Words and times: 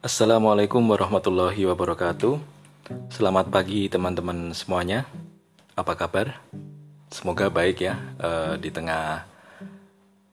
Assalamualaikum 0.00 0.80
warahmatullahi 0.80 1.68
wabarakatuh. 1.68 2.40
Selamat 3.12 3.52
pagi 3.52 3.84
teman-teman 3.84 4.48
semuanya. 4.56 5.04
Apa 5.76 5.92
kabar? 5.92 6.40
Semoga 7.12 7.52
baik 7.52 7.84
ya 7.84 8.00
eh, 8.16 8.56
di 8.56 8.72
tengah 8.72 9.28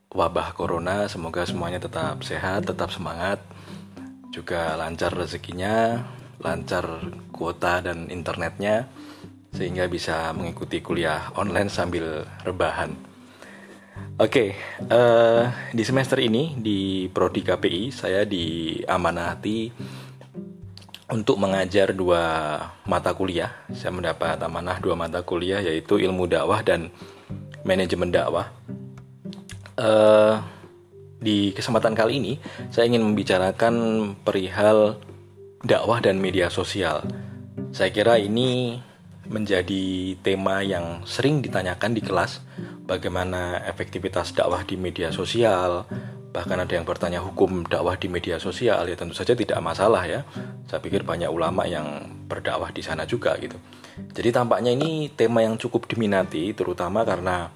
wabah 0.07 0.55
corona. 0.55 1.11
Semoga 1.11 1.43
semuanya 1.43 1.83
tetap 1.83 2.23
sehat, 2.23 2.63
tetap 2.63 2.95
semangat, 2.95 3.43
juga 4.31 4.79
lancar 4.79 5.11
rezekinya, 5.11 5.99
lancar 6.39 7.03
kuota 7.35 7.83
dan 7.83 8.07
internetnya, 8.07 8.87
sehingga 9.51 9.91
bisa 9.91 10.31
mengikuti 10.31 10.79
kuliah 10.79 11.27
online 11.35 11.67
sambil 11.67 12.23
rebahan. 12.47 12.95
Oke, 14.17 14.57
uh, 14.89 15.45
di 15.69 15.85
semester 15.85 16.17
ini 16.17 16.57
di 16.57 17.05
Prodi 17.05 17.45
KPI 17.45 17.93
saya 17.93 18.25
diamanati 18.25 19.69
untuk 21.13 21.37
mengajar 21.37 21.93
dua 21.93 22.57
mata 22.89 23.13
kuliah. 23.13 23.53
Saya 23.77 23.93
mendapat 23.93 24.41
amanah 24.41 24.81
dua 24.81 24.97
mata 24.97 25.21
kuliah 25.21 25.61
yaitu 25.61 26.01
ilmu 26.01 26.25
dakwah 26.25 26.65
dan 26.65 26.89
manajemen 27.61 28.09
dakwah. 28.09 28.49
Uh, 29.77 30.41
di 31.21 31.53
kesempatan 31.53 31.93
kali 31.93 32.17
ini 32.17 32.33
saya 32.73 32.89
ingin 32.89 33.05
membicarakan 33.05 34.17
perihal 34.25 34.97
dakwah 35.61 36.01
dan 36.01 36.17
media 36.17 36.49
sosial. 36.49 37.05
Saya 37.69 37.93
kira 37.93 38.17
ini 38.17 38.81
menjadi 39.29 40.17
tema 40.25 40.65
yang 40.65 41.05
sering 41.05 41.45
ditanyakan 41.45 41.93
di 41.93 42.01
kelas 42.01 42.41
bagaimana 42.87 43.61
efektivitas 43.67 44.31
dakwah 44.31 44.63
di 44.63 44.79
media 44.79 45.11
sosial, 45.11 45.83
bahkan 46.31 46.55
ada 46.57 46.71
yang 46.71 46.87
bertanya 46.87 47.19
hukum 47.19 47.67
dakwah 47.67 47.99
di 47.99 48.07
media 48.07 48.39
sosial 48.39 48.87
ya 48.87 48.95
tentu 48.95 49.11
saja 49.13 49.35
tidak 49.35 49.59
masalah 49.59 50.07
ya. 50.07 50.23
Saya 50.71 50.79
pikir 50.79 51.03
banyak 51.03 51.27
ulama 51.27 51.67
yang 51.67 52.07
berdakwah 52.25 52.71
di 52.71 52.79
sana 52.79 53.03
juga 53.03 53.35
gitu. 53.37 53.59
Jadi 54.15 54.29
tampaknya 54.31 54.71
ini 54.71 55.11
tema 55.11 55.43
yang 55.43 55.59
cukup 55.59 55.85
diminati 55.91 56.55
terutama 56.55 57.03
karena 57.03 57.51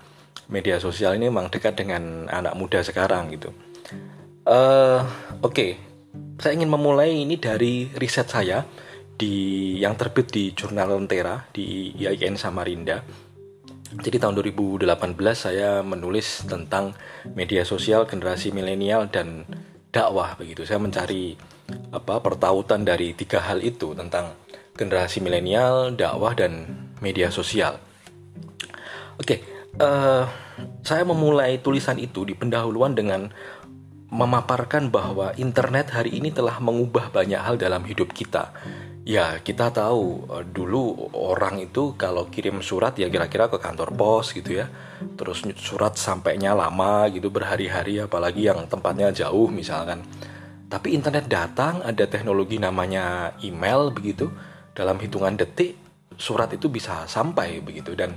media 0.51 0.77
sosial 0.83 1.15
ini 1.15 1.31
memang 1.31 1.47
dekat 1.47 1.79
dengan 1.79 2.27
anak 2.27 2.53
muda 2.59 2.83
sekarang 2.83 3.31
gitu. 3.31 3.55
Uh, 4.43 5.05
Oke, 5.39 5.47
okay. 5.47 5.71
saya 6.41 6.59
ingin 6.59 6.67
memulai 6.67 7.23
ini 7.23 7.39
dari 7.39 7.87
riset 7.93 8.27
saya 8.27 8.65
di 9.15 9.77
yang 9.77 9.93
terbit 9.93 10.33
di 10.33 10.49
jurnal 10.57 10.97
Lentera 10.97 11.45
di 11.53 11.93
IAIN 11.93 12.35
Samarinda 12.41 13.05
jadi 13.99 14.23
tahun 14.23 14.39
2018 14.39 14.87
saya 15.35 15.83
menulis 15.83 16.47
tentang 16.47 16.95
media 17.35 17.67
sosial 17.67 18.07
generasi 18.07 18.55
milenial 18.55 19.11
dan 19.11 19.43
dakwah 19.91 20.39
begitu. 20.39 20.63
Saya 20.63 20.79
mencari 20.79 21.35
apa 21.91 22.23
pertautan 22.23 22.87
dari 22.87 23.11
tiga 23.11 23.43
hal 23.43 23.59
itu 23.59 23.91
tentang 23.91 24.31
generasi 24.79 25.19
milenial, 25.19 25.91
dakwah 25.91 26.31
dan 26.31 26.71
media 27.03 27.27
sosial. 27.27 27.83
Oke, 29.19 29.43
uh, 29.83 30.23
saya 30.87 31.03
memulai 31.03 31.59
tulisan 31.59 31.99
itu 31.99 32.23
di 32.23 32.31
pendahuluan 32.31 32.95
dengan 32.95 33.27
memaparkan 34.11 34.87
bahwa 34.87 35.35
internet 35.35 35.91
hari 35.91 36.15
ini 36.15 36.31
telah 36.31 36.63
mengubah 36.63 37.11
banyak 37.11 37.39
hal 37.39 37.55
dalam 37.59 37.83
hidup 37.87 38.11
kita 38.11 38.51
Ya, 39.01 39.41
kita 39.41 39.73
tahu 39.73 40.29
uh, 40.29 40.45
dulu 40.45 41.09
orang 41.17 41.57
itu 41.57 41.97
kalau 41.97 42.29
kirim 42.29 42.61
surat 42.61 42.93
ya 43.01 43.09
kira-kira 43.09 43.49
ke 43.49 43.57
kantor 43.57 43.97
pos 43.97 44.29
gitu 44.29 44.61
ya. 44.61 44.69
Terus 45.17 45.41
surat 45.57 45.97
sampainya 45.97 46.53
lama 46.53 47.09
gitu 47.09 47.33
berhari-hari 47.33 47.97
apalagi 47.97 48.45
yang 48.45 48.69
tempatnya 48.69 49.09
jauh 49.09 49.49
misalkan. 49.49 50.05
Tapi 50.69 50.93
internet 50.93 51.25
datang, 51.27 51.81
ada 51.81 52.05
teknologi 52.05 52.61
namanya 52.61 53.33
email 53.41 53.89
begitu. 53.89 54.29
Dalam 54.77 55.01
hitungan 55.01 55.33
detik 55.33 55.75
surat 56.15 56.53
itu 56.53 56.69
bisa 56.69 57.09
sampai 57.09 57.57
begitu 57.59 57.97
dan 57.97 58.13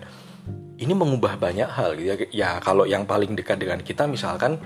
ini 0.77 0.93
mengubah 0.93 1.41
banyak 1.41 1.67
hal 1.67 1.97
gitu 1.97 2.09
ya. 2.13 2.17
Ya 2.29 2.51
kalau 2.61 2.85
yang 2.85 3.09
paling 3.09 3.33
dekat 3.33 3.57
dengan 3.57 3.81
kita 3.81 4.05
misalkan 4.05 4.61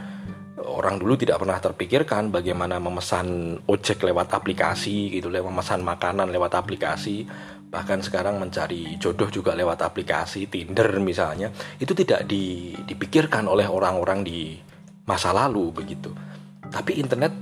orang 0.65 0.99
dulu 0.99 1.15
tidak 1.15 1.39
pernah 1.39 1.59
terpikirkan 1.63 2.35
bagaimana 2.35 2.83
memesan 2.83 3.59
ojek 3.67 4.03
lewat 4.03 4.35
aplikasi 4.35 5.15
gitu, 5.15 5.31
lewat 5.31 5.51
memesan 5.51 5.81
makanan 5.87 6.29
lewat 6.35 6.59
aplikasi, 6.59 7.27
bahkan 7.69 8.03
sekarang 8.03 8.41
mencari 8.43 8.99
jodoh 8.99 9.31
juga 9.31 9.55
lewat 9.55 9.85
aplikasi 9.85 10.51
Tinder 10.51 10.99
misalnya, 10.99 11.53
itu 11.79 11.93
tidak 11.95 12.27
di, 12.27 12.75
dipikirkan 12.75 13.47
oleh 13.47 13.69
orang-orang 13.71 14.27
di 14.27 14.59
masa 15.07 15.31
lalu 15.31 15.71
begitu. 15.71 16.11
Tapi 16.69 17.01
internet 17.01 17.33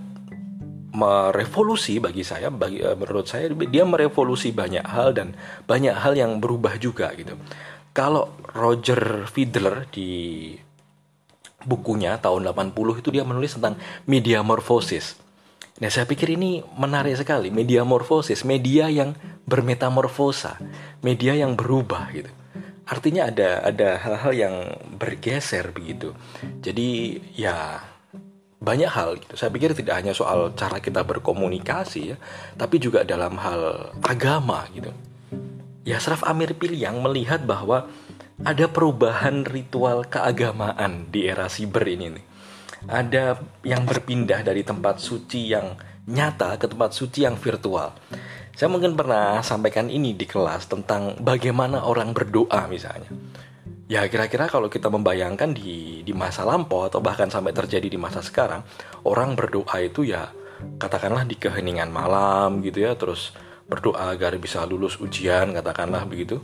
merevolusi 0.97 2.01
bagi 2.01 2.25
saya, 2.25 2.49
bagi 2.49 2.81
eh, 2.81 2.97
menurut 2.97 3.29
saya 3.29 3.53
dia 3.53 3.85
merevolusi 3.85 4.51
banyak 4.57 4.87
hal 4.87 5.13
dan 5.13 5.37
banyak 5.69 5.93
hal 5.93 6.17
yang 6.17 6.41
berubah 6.41 6.81
juga 6.81 7.13
gitu. 7.13 7.37
Kalau 7.93 8.37
Roger 8.53 9.25
Federer 9.29 9.89
di 9.89 10.53
bukunya 11.67 12.17
tahun 12.23 12.47
80 12.47 13.03
itu 13.03 13.09
dia 13.11 13.27
menulis 13.27 13.59
tentang 13.59 13.75
media 14.07 14.41
morfosis. 14.47 15.19
Nah, 15.77 15.93
saya 15.93 16.09
pikir 16.09 16.33
ini 16.33 16.65
menarik 16.81 17.21
sekali, 17.21 17.53
media 17.53 17.85
morfosis, 17.85 18.49
media 18.49 18.89
yang 18.89 19.13
bermetamorfosa, 19.45 20.57
media 21.05 21.37
yang 21.37 21.53
berubah 21.53 22.09
gitu. 22.17 22.33
Artinya 22.87 23.29
ada 23.29 23.61
ada 23.67 23.99
hal-hal 24.01 24.33
yang 24.33 24.55
bergeser 24.97 25.75
begitu. 25.75 26.17
Jadi 26.63 27.21
ya 27.37 27.83
banyak 28.57 28.89
hal 28.89 29.21
gitu. 29.21 29.37
Saya 29.37 29.53
pikir 29.53 29.77
tidak 29.77 30.01
hanya 30.01 30.17
soal 30.17 30.57
cara 30.57 30.81
kita 30.81 31.05
berkomunikasi 31.05 32.15
ya, 32.15 32.17
tapi 32.57 32.81
juga 32.81 33.05
dalam 33.05 33.37
hal 33.37 33.93
agama 34.01 34.65
gitu. 34.73 34.95
Ya 35.85 36.01
Sraf 36.01 36.25
Amir 36.25 36.57
Piliang 36.57 37.05
melihat 37.05 37.45
bahwa 37.45 37.91
ada 38.45 38.69
perubahan 38.69 39.49
ritual 39.49 40.05
keagamaan 40.05 41.09
di 41.09 41.25
era 41.25 41.49
siber 41.49 41.89
ini 41.89 42.13
nih. 42.13 42.25
Ada 42.87 43.41
yang 43.65 43.89
berpindah 43.89 44.45
dari 44.45 44.61
tempat 44.61 45.01
suci 45.01 45.49
yang 45.49 45.73
nyata 46.07 46.61
ke 46.61 46.69
tempat 46.69 46.93
suci 46.93 47.25
yang 47.25 47.41
virtual. 47.41 47.97
Saya 48.57 48.69
mungkin 48.69 48.97
pernah 48.97 49.41
sampaikan 49.41 49.89
ini 49.89 50.13
di 50.13 50.29
kelas 50.29 50.69
tentang 50.69 51.17
bagaimana 51.21 51.89
orang 51.89 52.13
berdoa 52.13 52.69
misalnya. 52.69 53.09
Ya 53.87 54.03
kira-kira 54.11 54.51
kalau 54.51 54.67
kita 54.67 54.91
membayangkan 54.91 55.55
di 55.55 56.03
di 56.03 56.13
masa 56.13 56.43
lampau 56.43 56.91
atau 56.91 56.99
bahkan 56.99 57.31
sampai 57.31 57.55
terjadi 57.55 57.87
di 57.87 57.99
masa 58.01 58.21
sekarang, 58.21 58.67
orang 59.07 59.39
berdoa 59.39 59.77
itu 59.81 60.05
ya 60.05 60.31
katakanlah 60.81 61.25
di 61.25 61.39
keheningan 61.39 61.93
malam 61.93 62.65
gitu 62.65 62.83
ya, 62.85 62.97
terus 62.99 63.31
berdoa 63.67 64.15
agar 64.15 64.39
bisa 64.39 64.63
lulus 64.63 64.99
ujian 65.03 65.51
katakanlah 65.51 66.07
begitu. 66.07 66.39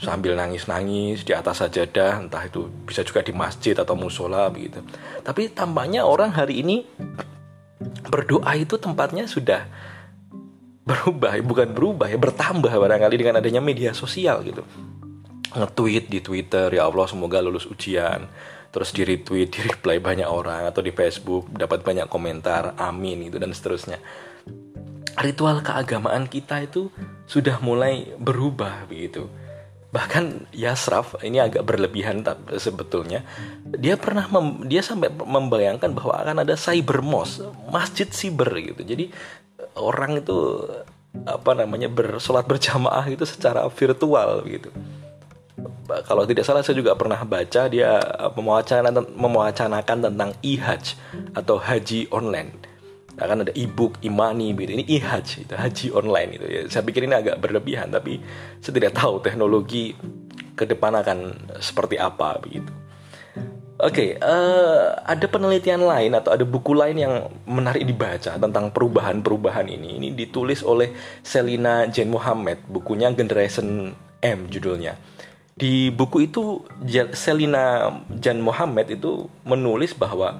Sambil 0.00 0.32
nangis-nangis 0.32 1.28
di 1.28 1.36
atas 1.36 1.60
sajadah 1.60 2.24
entah 2.24 2.40
itu 2.48 2.72
bisa 2.88 3.04
juga 3.04 3.20
di 3.20 3.36
masjid 3.36 3.76
atau 3.76 3.92
musola 3.92 4.48
begitu. 4.48 4.80
Tapi 5.20 5.52
tampaknya 5.52 6.08
orang 6.08 6.32
hari 6.32 6.64
ini 6.64 6.88
berdoa 8.08 8.56
itu 8.56 8.80
tempatnya 8.80 9.28
sudah 9.28 9.68
berubah 10.88 11.36
bukan 11.44 11.68
berubah 11.76 12.08
ya 12.08 12.16
bertambah 12.16 12.72
barangkali 12.72 13.16
dengan 13.20 13.44
adanya 13.44 13.60
media 13.60 13.92
sosial 13.92 14.40
gitu. 14.40 14.64
Nge-tweet 15.52 16.08
di 16.08 16.24
Twitter 16.24 16.72
ya 16.72 16.88
Allah 16.88 17.04
semoga 17.04 17.44
lulus 17.44 17.68
ujian. 17.68 18.24
Terus 18.70 18.94
di 18.94 19.02
retweet 19.02 19.50
di 19.50 19.60
reply 19.66 19.98
banyak 19.98 20.30
orang 20.30 20.70
atau 20.70 20.78
di 20.78 20.94
Facebook 20.94 21.50
dapat 21.50 21.82
banyak 21.82 22.06
komentar 22.06 22.78
amin 22.78 23.26
gitu 23.26 23.42
dan 23.42 23.50
seterusnya 23.50 23.98
ritual 25.20 25.60
keagamaan 25.60 26.26
kita 26.26 26.64
itu 26.64 26.88
sudah 27.28 27.60
mulai 27.60 28.08
berubah 28.16 28.88
begitu. 28.88 29.28
Bahkan 29.90 30.54
Yasraf 30.54 31.18
ini 31.26 31.42
agak 31.42 31.66
berlebihan 31.66 32.22
sebetulnya. 32.56 33.26
Dia 33.66 33.98
pernah 33.98 34.30
mem, 34.30 34.70
dia 34.70 34.86
sampai 34.86 35.10
membayangkan 35.10 35.90
bahwa 35.90 36.14
akan 36.14 36.46
ada 36.46 36.54
cyber 36.54 37.02
mosque, 37.02 37.42
masjid 37.68 38.06
siber 38.06 38.48
gitu. 38.62 38.86
Jadi 38.86 39.10
orang 39.74 40.22
itu 40.22 40.62
apa 41.26 41.58
namanya 41.58 41.90
bersolat 41.90 42.46
berjamaah 42.46 43.02
itu 43.10 43.26
secara 43.26 43.66
virtual 43.66 44.46
gitu. 44.46 44.70
Kalau 46.06 46.22
tidak 46.22 46.46
salah 46.46 46.62
saya 46.62 46.78
juga 46.78 46.94
pernah 46.94 47.18
baca 47.26 47.66
dia 47.66 47.98
mewacanakan 49.18 49.98
tentang 50.06 50.30
e-hajj 50.38 50.94
atau 51.34 51.58
haji 51.58 52.06
online 52.14 52.69
akan 53.20 53.46
ada 53.46 53.52
e-book 53.52 54.00
imani 54.00 54.56
gitu 54.56 54.72
ini 54.80 54.84
e-hajj 54.88 55.44
itu 55.44 55.54
haji 55.54 55.86
online 55.92 56.30
itu 56.40 56.46
ya 56.48 56.60
saya 56.72 56.82
pikir 56.82 57.04
ini 57.04 57.14
agak 57.14 57.36
berlebihan 57.38 57.92
tapi 57.92 58.18
saya 58.64 58.72
tidak 58.80 58.96
tahu 58.96 59.20
teknologi 59.20 59.92
ke 60.56 60.64
depan 60.64 60.96
akan 60.98 61.18
seperti 61.60 62.00
apa 62.00 62.40
begitu 62.40 62.72
Oke, 63.80 64.12
okay, 64.12 64.20
uh, 64.20 64.28
eh, 64.28 64.86
ada 65.08 65.24
penelitian 65.24 65.80
lain 65.80 66.12
atau 66.12 66.36
ada 66.36 66.44
buku 66.44 66.76
lain 66.76 67.00
yang 67.00 67.32
menarik 67.48 67.88
dibaca 67.88 68.36
tentang 68.36 68.68
perubahan-perubahan 68.76 69.72
ini. 69.72 69.96
Ini 69.96 70.08
ditulis 70.12 70.60
oleh 70.60 70.92
Selina 71.24 71.88
Jane 71.88 72.12
Muhammad, 72.12 72.60
bukunya 72.68 73.08
Generation 73.16 73.96
M 74.20 74.38
judulnya. 74.52 75.00
Di 75.56 75.88
buku 75.88 76.28
itu 76.28 76.60
Selina 77.16 77.88
Jane 78.20 78.44
Muhammad 78.44 78.84
itu 78.92 79.32
menulis 79.48 79.96
bahwa 79.96 80.36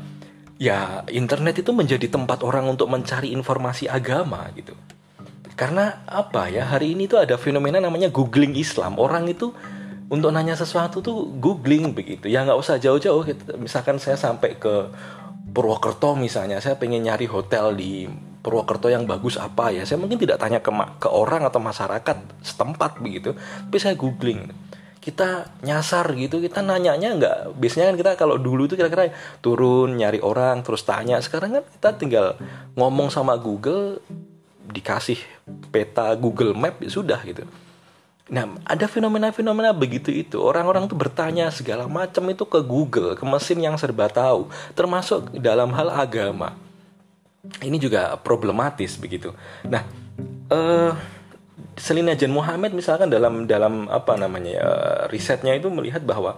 ya 0.60 1.08
internet 1.08 1.64
itu 1.64 1.72
menjadi 1.72 2.12
tempat 2.12 2.44
orang 2.44 2.68
untuk 2.68 2.92
mencari 2.92 3.32
informasi 3.32 3.88
agama 3.88 4.44
gitu. 4.52 4.76
Karena 5.56 6.04
apa 6.04 6.52
ya 6.52 6.68
hari 6.68 6.92
ini 6.92 7.08
tuh 7.08 7.24
ada 7.24 7.40
fenomena 7.40 7.80
namanya 7.80 8.12
googling 8.12 8.52
Islam. 8.52 9.00
Orang 9.00 9.24
itu 9.32 9.56
untuk 10.12 10.28
nanya 10.36 10.52
sesuatu 10.52 11.00
tuh 11.00 11.32
googling 11.40 11.96
begitu. 11.96 12.28
Ya 12.28 12.44
nggak 12.44 12.60
usah 12.60 12.76
jauh-jauh. 12.76 13.24
Misalkan 13.56 13.96
saya 13.96 14.20
sampai 14.20 14.60
ke 14.60 14.92
Purwokerto 15.50 16.14
misalnya, 16.14 16.62
saya 16.62 16.78
pengen 16.78 17.02
nyari 17.02 17.26
hotel 17.26 17.74
di 17.74 18.06
Purwokerto 18.40 18.86
yang 18.86 19.02
bagus 19.04 19.34
apa 19.34 19.74
ya. 19.74 19.82
Saya 19.82 19.98
mungkin 19.98 20.20
tidak 20.20 20.38
tanya 20.38 20.62
ke 20.62 20.70
ke 21.02 21.08
orang 21.10 21.42
atau 21.42 21.58
masyarakat 21.58 22.16
setempat 22.44 23.02
begitu, 23.02 23.34
tapi 23.66 23.78
saya 23.82 23.98
googling 23.98 24.46
kita 25.00 25.49
nyasar 25.64 26.12
gitu 26.12 26.44
kita 26.44 26.61
nanyanya 26.61 27.17
nggak 27.17 27.37
biasanya 27.56 27.91
kan 27.91 27.97
kita 27.97 28.11
kalau 28.20 28.37
dulu 28.37 28.69
itu 28.69 28.76
kira-kira 28.76 29.17
turun 29.41 29.97
nyari 29.97 30.20
orang 30.20 30.61
terus 30.61 30.85
tanya. 30.85 31.17
Sekarang 31.25 31.56
kan 31.56 31.64
kita 31.64 31.97
tinggal 31.97 32.37
ngomong 32.76 33.08
sama 33.08 33.41
Google 33.41 34.05
dikasih 34.70 35.19
peta 35.73 36.12
Google 36.14 36.52
Map 36.52 36.79
ya 36.85 36.93
sudah 36.93 37.17
gitu. 37.25 37.49
Nah 38.31 38.47
ada 38.62 38.87
fenomena-fenomena 38.87 39.73
begitu 39.73 40.12
itu. 40.12 40.37
Orang-orang 40.37 40.85
tuh 40.87 41.00
bertanya 41.00 41.49
segala 41.49 41.88
macam 41.88 42.29
itu 42.29 42.44
ke 42.44 42.61
Google 42.61 43.17
ke 43.17 43.25
mesin 43.25 43.58
yang 43.64 43.81
serba 43.81 44.06
tahu 44.12 44.53
termasuk 44.76 45.32
dalam 45.41 45.73
hal 45.73 45.88
agama. 45.91 46.55
Ini 47.64 47.81
juga 47.81 48.20
problematis 48.20 49.00
begitu. 49.00 49.32
Nah 49.64 49.82
eh 50.53 50.93
Selina 51.81 52.12
Jan 52.12 52.37
Muhammad 52.37 52.77
misalkan 52.77 53.09
dalam 53.09 53.49
dalam 53.49 53.88
apa 53.88 54.12
namanya 54.21 54.53
ya, 54.53 54.69
risetnya 55.09 55.56
itu 55.56 55.73
melihat 55.73 56.05
bahwa 56.05 56.37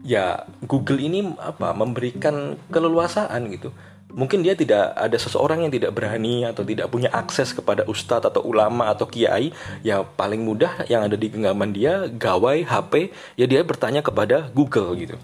ya 0.00 0.48
Google 0.64 0.96
ini 0.96 1.28
apa 1.36 1.76
memberikan 1.76 2.56
keleluasaan 2.72 3.52
gitu. 3.52 3.68
Mungkin 4.08 4.40
dia 4.40 4.56
tidak 4.56 4.96
ada 4.96 5.20
seseorang 5.20 5.68
yang 5.68 5.72
tidak 5.72 5.92
berani 5.92 6.48
atau 6.48 6.64
tidak 6.64 6.88
punya 6.88 7.12
akses 7.12 7.52
kepada 7.52 7.84
ustadz 7.84 8.24
atau 8.24 8.40
ulama 8.40 8.88
atau 8.88 9.04
kiai 9.04 9.52
ya 9.84 10.00
paling 10.00 10.40
mudah 10.40 10.88
yang 10.88 11.04
ada 11.04 11.12
di 11.12 11.28
genggaman 11.28 11.76
dia 11.76 12.08
gawai 12.08 12.64
HP 12.64 13.12
ya 13.36 13.44
dia 13.44 13.60
bertanya 13.60 14.00
kepada 14.00 14.48
Google 14.56 14.96
gitu 14.96 15.20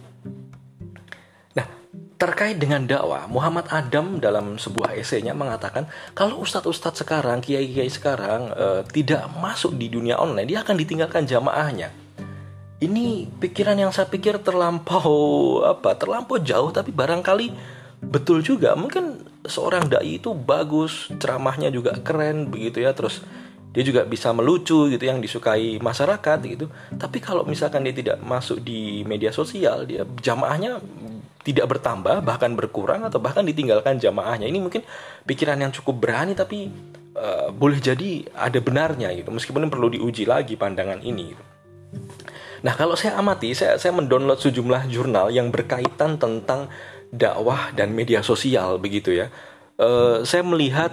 terkait 2.14 2.56
dengan 2.62 2.86
dakwah, 2.86 3.26
Muhammad 3.26 3.66
Adam 3.74 4.22
dalam 4.22 4.54
sebuah 4.54 4.94
esainya 4.94 5.34
mengatakan 5.34 5.90
kalau 6.14 6.40
ustadz-ustadz 6.46 7.02
sekarang, 7.02 7.42
kiai-kiai 7.42 7.90
sekarang 7.90 8.54
e, 8.54 8.66
tidak 8.94 9.26
masuk 9.42 9.74
di 9.74 9.90
dunia 9.90 10.16
online, 10.22 10.46
dia 10.46 10.62
akan 10.62 10.78
ditinggalkan 10.78 11.26
jamaahnya. 11.26 11.90
Ini 12.78 13.30
pikiran 13.40 13.78
yang 13.80 13.90
saya 13.90 14.06
pikir 14.06 14.38
terlampau 14.44 15.62
apa? 15.66 15.98
Terlampau 15.98 16.38
jauh, 16.38 16.70
tapi 16.70 16.94
barangkali 16.94 17.50
betul 18.04 18.44
juga. 18.44 18.78
Mungkin 18.78 19.26
seorang 19.48 19.90
dai 19.90 20.20
itu 20.22 20.30
bagus, 20.36 21.10
ceramahnya 21.18 21.72
juga 21.74 21.98
keren 21.98 22.46
begitu 22.46 22.84
ya, 22.84 22.94
terus 22.94 23.24
dia 23.74 23.82
juga 23.82 24.06
bisa 24.06 24.30
melucu 24.30 24.86
gitu 24.86 25.02
yang 25.02 25.18
disukai 25.18 25.82
masyarakat 25.82 26.38
gitu. 26.46 26.70
Tapi 26.94 27.18
kalau 27.18 27.42
misalkan 27.42 27.82
dia 27.82 27.94
tidak 27.96 28.22
masuk 28.22 28.62
di 28.62 29.02
media 29.02 29.34
sosial, 29.34 29.82
dia 29.82 30.06
jamaahnya 30.22 30.78
tidak 31.44 31.76
bertambah 31.76 32.24
bahkan 32.24 32.56
berkurang 32.56 33.04
atau 33.04 33.20
bahkan 33.20 33.44
ditinggalkan 33.44 34.00
jamaahnya 34.00 34.48
ini 34.48 34.58
mungkin 34.58 34.80
pikiran 35.28 35.60
yang 35.60 35.70
cukup 35.70 36.00
berani 36.00 36.32
tapi 36.32 36.72
uh, 37.14 37.52
boleh 37.52 37.78
jadi 37.78 38.24
ada 38.32 38.58
benarnya 38.64 39.12
gitu 39.12 39.28
meskipun 39.28 39.68
perlu 39.68 39.92
diuji 39.92 40.24
lagi 40.24 40.56
pandangan 40.56 41.04
ini 41.04 41.36
gitu. 41.36 41.44
Nah 42.64 42.72
kalau 42.74 42.96
saya 42.96 43.20
amati 43.20 43.52
saya 43.52 43.76
saya 43.76 43.92
mendownload 43.92 44.40
sejumlah 44.40 44.88
jurnal 44.88 45.28
yang 45.28 45.52
berkaitan 45.52 46.16
tentang 46.16 46.72
dakwah 47.12 47.70
dan 47.76 47.92
media 47.92 48.24
sosial 48.24 48.80
begitu 48.80 49.14
ya 49.14 49.28
uh, 49.78 50.24
saya 50.24 50.42
melihat 50.42 50.90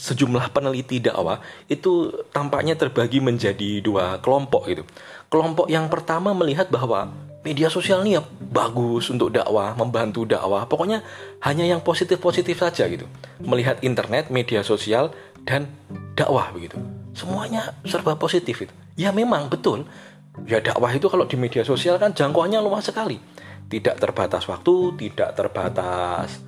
sejumlah 0.00 0.56
peneliti 0.56 0.96
dakwah 1.04 1.44
itu 1.68 2.24
tampaknya 2.32 2.72
terbagi 2.72 3.20
menjadi 3.20 3.84
dua 3.84 4.16
kelompok 4.24 4.62
gitu. 4.72 4.82
Kelompok 5.28 5.68
yang 5.68 5.92
pertama 5.92 6.32
melihat 6.32 6.72
bahwa 6.72 7.12
media 7.40 7.72
sosial 7.72 8.04
ini 8.04 8.20
ya 8.20 8.22
bagus 8.52 9.08
untuk 9.08 9.32
dakwah, 9.32 9.72
membantu 9.72 10.28
dakwah. 10.28 10.68
Pokoknya 10.68 11.00
hanya 11.40 11.64
yang 11.64 11.80
positif-positif 11.80 12.60
saja 12.60 12.84
gitu. 12.88 13.08
Melihat 13.40 13.80
internet, 13.80 14.28
media 14.28 14.60
sosial 14.60 15.12
dan 15.48 15.68
dakwah 16.12 16.52
begitu. 16.52 16.76
Semuanya 17.16 17.72
serba 17.88 18.16
positif 18.20 18.68
itu. 18.68 18.74
Ya 19.00 19.10
memang 19.10 19.48
betul. 19.48 19.88
Ya 20.44 20.60
dakwah 20.60 20.92
itu 20.92 21.08
kalau 21.08 21.24
di 21.24 21.36
media 21.40 21.64
sosial 21.64 21.96
kan 21.96 22.12
jangkauannya 22.12 22.60
luas 22.60 22.92
sekali. 22.92 23.16
Tidak 23.70 23.96
terbatas 23.96 24.44
waktu, 24.50 24.98
tidak 24.98 25.32
terbatas 25.38 26.42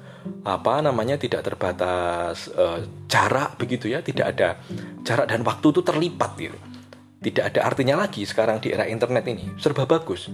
apa 0.47 0.79
namanya 0.79 1.19
tidak 1.19 1.43
terbatas 1.43 2.47
uh, 2.55 2.79
jarak 3.11 3.59
begitu 3.59 3.91
ya, 3.91 4.07
tidak 4.07 4.39
ada 4.39 4.55
jarak 5.03 5.27
dan 5.27 5.43
waktu 5.43 5.67
itu 5.75 5.81
terlipat 5.83 6.31
gitu. 6.39 6.59
Tidak 7.23 7.55
ada 7.55 7.61
artinya 7.63 8.03
lagi 8.03 8.27
sekarang 8.27 8.59
di 8.59 8.75
era 8.75 8.87
internet 8.87 9.23
ini. 9.31 9.55
Serba 9.59 9.87
bagus 9.87 10.31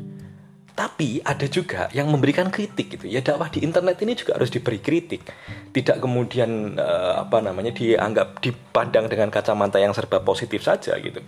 tapi 0.79 1.19
ada 1.27 1.43
juga 1.51 1.91
yang 1.91 2.07
memberikan 2.07 2.55
kritik 2.55 2.95
gitu. 2.95 3.11
Ya 3.11 3.19
dakwah 3.19 3.51
di 3.51 3.67
internet 3.67 3.99
ini 4.07 4.15
juga 4.15 4.39
harus 4.39 4.47
diberi 4.47 4.79
kritik. 4.79 5.27
Tidak 5.75 5.99
kemudian 5.99 6.79
uh, 6.79 7.27
apa 7.27 7.43
namanya 7.43 7.75
dianggap 7.75 8.39
dipandang 8.39 9.11
dengan 9.11 9.27
kacamata 9.27 9.83
yang 9.83 9.91
serba 9.91 10.23
positif 10.23 10.63
saja 10.63 10.95
gitu. 11.03 11.19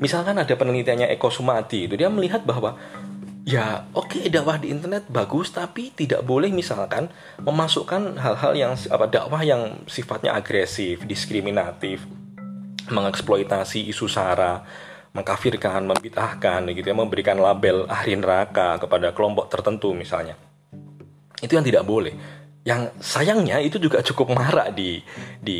Misalkan 0.00 0.40
ada 0.40 0.56
penelitiannya 0.56 1.12
Eko 1.12 1.28
Sumati 1.28 1.84
itu 1.84 2.00
dia 2.00 2.08
melihat 2.08 2.48
bahwa 2.48 2.80
ya 3.44 3.84
oke 3.92 4.16
okay, 4.16 4.32
dakwah 4.32 4.56
di 4.56 4.72
internet 4.72 5.04
bagus 5.12 5.52
tapi 5.52 5.92
tidak 5.92 6.24
boleh 6.24 6.48
misalkan 6.48 7.12
memasukkan 7.44 8.16
hal-hal 8.16 8.56
yang 8.56 8.72
apa 8.88 9.04
dakwah 9.04 9.44
yang 9.44 9.84
sifatnya 9.84 10.32
agresif, 10.32 11.04
diskriminatif, 11.04 12.00
mengeksploitasi 12.88 13.84
isu 13.92 14.08
sara 14.08 14.64
mengkafirkan, 15.14 15.86
membid'ahkan 15.86 16.66
gitu 16.74 16.90
ya, 16.90 16.96
memberikan 16.98 17.38
label 17.38 17.86
ahli 17.86 18.18
neraka 18.18 18.82
kepada 18.82 19.14
kelompok 19.14 19.46
tertentu 19.46 19.94
misalnya. 19.94 20.34
Itu 21.38 21.54
yang 21.54 21.62
tidak 21.62 21.86
boleh. 21.86 22.42
Yang 22.64 22.96
sayangnya 22.98 23.62
itu 23.62 23.78
juga 23.78 24.02
cukup 24.02 24.34
marak 24.34 24.74
di 24.74 24.98
di 25.38 25.58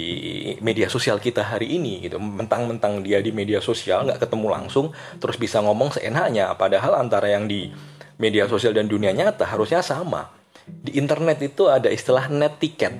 media 0.58 0.90
sosial 0.90 1.22
kita 1.22 1.46
hari 1.54 1.70
ini 1.78 2.02
gitu. 2.02 2.18
Mentang-mentang 2.18 3.04
dia 3.06 3.22
di 3.22 3.30
media 3.30 3.62
sosial 3.62 4.10
nggak 4.10 4.26
ketemu 4.26 4.46
langsung 4.50 4.90
terus 5.22 5.38
bisa 5.38 5.62
ngomong 5.62 5.94
seenaknya 5.94 6.50
padahal 6.56 6.98
antara 6.98 7.30
yang 7.30 7.44
di 7.46 7.70
media 8.18 8.48
sosial 8.48 8.74
dan 8.74 8.90
dunia 8.90 9.14
nyata 9.14 9.46
harusnya 9.46 9.84
sama. 9.84 10.32
Di 10.64 10.96
internet 10.96 11.44
itu 11.44 11.68
ada 11.68 11.92
istilah 11.92 12.32
net 12.32 12.56
ticket, 12.56 12.96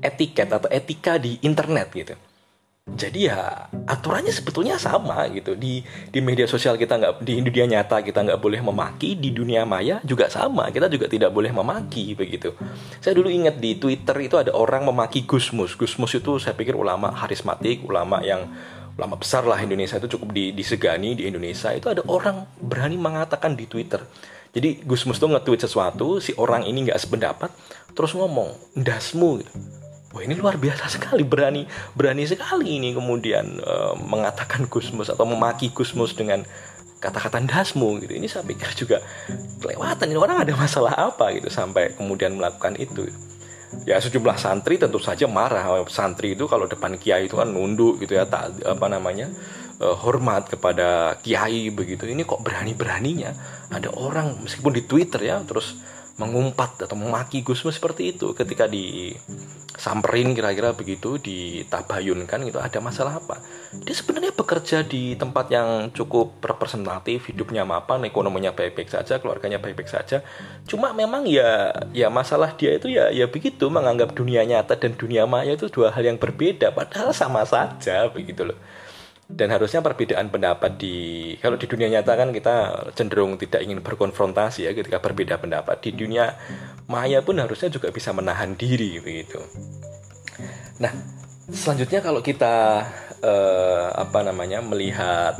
etiket 0.00 0.46
atau 0.46 0.70
etika 0.70 1.18
di 1.18 1.42
internet 1.42 1.90
gitu 1.92 2.14
jadi 3.02 3.34
ya 3.34 3.38
aturannya 3.88 4.30
sebetulnya 4.30 4.78
sama 4.78 5.26
gitu. 5.34 5.58
Di 5.58 5.82
di 5.82 6.18
media 6.22 6.46
sosial 6.46 6.78
kita 6.78 6.98
nggak 6.98 7.12
di 7.26 7.42
dunia 7.42 7.66
nyata 7.66 7.98
kita 7.98 8.22
nggak 8.22 8.38
boleh 8.38 8.62
memaki 8.62 9.18
di 9.18 9.34
dunia 9.34 9.66
maya 9.66 9.98
juga 10.06 10.30
sama. 10.30 10.70
Kita 10.70 10.86
juga 10.86 11.10
tidak 11.10 11.34
boleh 11.34 11.50
memaki 11.50 12.14
begitu. 12.14 12.54
Saya 13.02 13.18
dulu 13.18 13.26
ingat 13.26 13.58
di 13.58 13.74
twitter 13.78 14.16
itu 14.22 14.38
ada 14.38 14.54
orang 14.54 14.86
memaki 14.86 15.26
Gusmus. 15.26 15.74
Gusmus 15.74 16.14
itu 16.14 16.38
saya 16.38 16.54
pikir 16.54 16.78
ulama 16.78 17.10
harismatik 17.10 17.82
ulama 17.82 18.22
yang 18.22 18.46
ulama 18.94 19.18
besar 19.18 19.48
lah 19.48 19.58
Indonesia 19.58 19.96
itu 19.98 20.18
cukup 20.18 20.30
disegani 20.30 21.18
di 21.18 21.26
Indonesia. 21.26 21.74
Itu 21.74 21.90
ada 21.90 22.06
orang 22.06 22.46
berani 22.62 23.00
mengatakan 23.00 23.58
di 23.58 23.66
twitter. 23.66 24.06
Jadi 24.52 24.84
Gusmus 24.86 25.16
tuh 25.16 25.32
nge-tweet 25.32 25.64
sesuatu 25.64 26.20
si 26.20 26.36
orang 26.38 26.68
ini 26.68 26.86
nggak 26.86 27.00
sependapat 27.02 27.50
terus 27.96 28.12
ngomong 28.12 28.52
dasmu 28.76 29.40
gitu 29.40 29.81
Wah 30.12 30.20
ini 30.20 30.36
luar 30.36 30.60
biasa 30.60 30.92
sekali 30.92 31.24
berani 31.24 31.64
berani 31.96 32.28
sekali 32.28 32.76
ini 32.76 32.92
kemudian 32.92 33.64
uh, 33.64 33.96
mengatakan 33.96 34.68
Gusmus 34.68 35.08
atau 35.08 35.24
memaki 35.24 35.72
Gusmus 35.72 36.12
dengan 36.12 36.44
kata-kata 37.02 37.42
dasmu 37.42 37.98
gitu. 37.98 38.14
Ini 38.14 38.30
saya 38.30 38.46
pikir 38.46 38.70
juga 38.78 39.02
kelewatan 39.58 40.06
ini 40.06 40.18
orang 40.20 40.46
ada 40.46 40.54
masalah 40.54 40.94
apa 40.94 41.34
gitu 41.34 41.50
sampai 41.50 41.98
kemudian 41.98 42.38
melakukan 42.38 42.78
itu. 42.78 43.10
Ya 43.88 43.96
sejumlah 43.98 44.36
santri 44.36 44.76
tentu 44.76 45.00
saja 45.00 45.24
marah. 45.24 45.64
Santri 45.88 46.36
itu 46.36 46.44
kalau 46.44 46.68
depan 46.68 46.94
kiai 47.00 47.26
itu 47.26 47.40
kan 47.40 47.48
nunduk 47.48 47.98
gitu 48.04 48.14
ya 48.14 48.28
tak 48.28 48.60
apa 48.68 48.86
namanya 48.86 49.32
uh, 49.80 49.96
hormat 49.96 50.46
kepada 50.46 51.16
kiai 51.24 51.72
begitu. 51.72 52.06
Ini 52.06 52.22
kok 52.28 52.44
berani-beraninya 52.44 53.32
ada 53.72 53.88
orang 53.96 54.44
meskipun 54.44 54.76
di 54.76 54.84
Twitter 54.84 55.24
ya 55.24 55.40
terus 55.42 55.80
mengumpat 56.20 56.76
atau 56.84 56.96
memaki 56.98 57.40
Gusmus 57.40 57.80
seperti 57.80 58.12
itu. 58.12 58.36
Ketika 58.36 58.68
disamperin 58.68 60.36
kira-kira 60.36 60.76
begitu 60.76 61.16
ditabayunkan 61.16 62.48
gitu 62.48 62.58
ada 62.60 62.78
masalah 62.84 63.16
apa? 63.20 63.40
Dia 63.72 63.96
sebenarnya 63.96 64.36
bekerja 64.36 64.84
di 64.84 65.16
tempat 65.16 65.48
yang 65.48 65.88
cukup 65.96 66.36
representatif 66.44 67.32
hidupnya 67.32 67.64
mapan 67.64 68.04
ekonominya 68.04 68.52
baik-baik 68.52 68.92
saja 68.92 69.16
keluarganya 69.22 69.56
baik-baik 69.56 69.88
saja. 69.88 70.20
Cuma 70.68 70.92
memang 70.92 71.24
ya 71.24 71.72
ya 71.96 72.12
masalah 72.12 72.52
dia 72.56 72.76
itu 72.76 72.92
ya 72.92 73.08
ya 73.08 73.24
begitu 73.30 73.72
menganggap 73.72 74.12
dunia 74.12 74.44
nyata 74.44 74.76
dan 74.76 74.92
dunia 74.98 75.24
maya 75.24 75.56
itu 75.56 75.72
dua 75.72 75.90
hal 75.94 76.04
yang 76.04 76.20
berbeda 76.20 76.74
padahal 76.76 77.16
sama 77.16 77.42
saja 77.48 78.08
begitu 78.12 78.44
loh 78.52 78.58
dan 79.30 79.48
harusnya 79.54 79.80
perbedaan 79.80 80.28
pendapat 80.28 80.76
di 80.76 80.96
kalau 81.38 81.54
di 81.56 81.64
dunia 81.64 81.88
nyata 81.88 82.12
kan 82.18 82.34
kita 82.34 82.54
cenderung 82.92 83.38
tidak 83.38 83.62
ingin 83.64 83.80
berkonfrontasi 83.80 84.66
ya 84.66 84.74
ketika 84.74 84.98
berbeda 84.98 85.38
pendapat 85.38 85.78
di 85.80 85.90
dunia 85.94 86.36
Maya 86.90 87.22
pun 87.24 87.38
harusnya 87.38 87.72
juga 87.72 87.88
bisa 87.94 88.12
menahan 88.12 88.58
diri 88.58 88.98
begitu. 89.00 89.40
Nah, 90.82 90.92
selanjutnya 91.48 92.02
kalau 92.02 92.20
kita 92.20 92.84
uh, 93.22 93.86
apa 93.94 94.20
namanya 94.26 94.60
melihat 94.60 95.38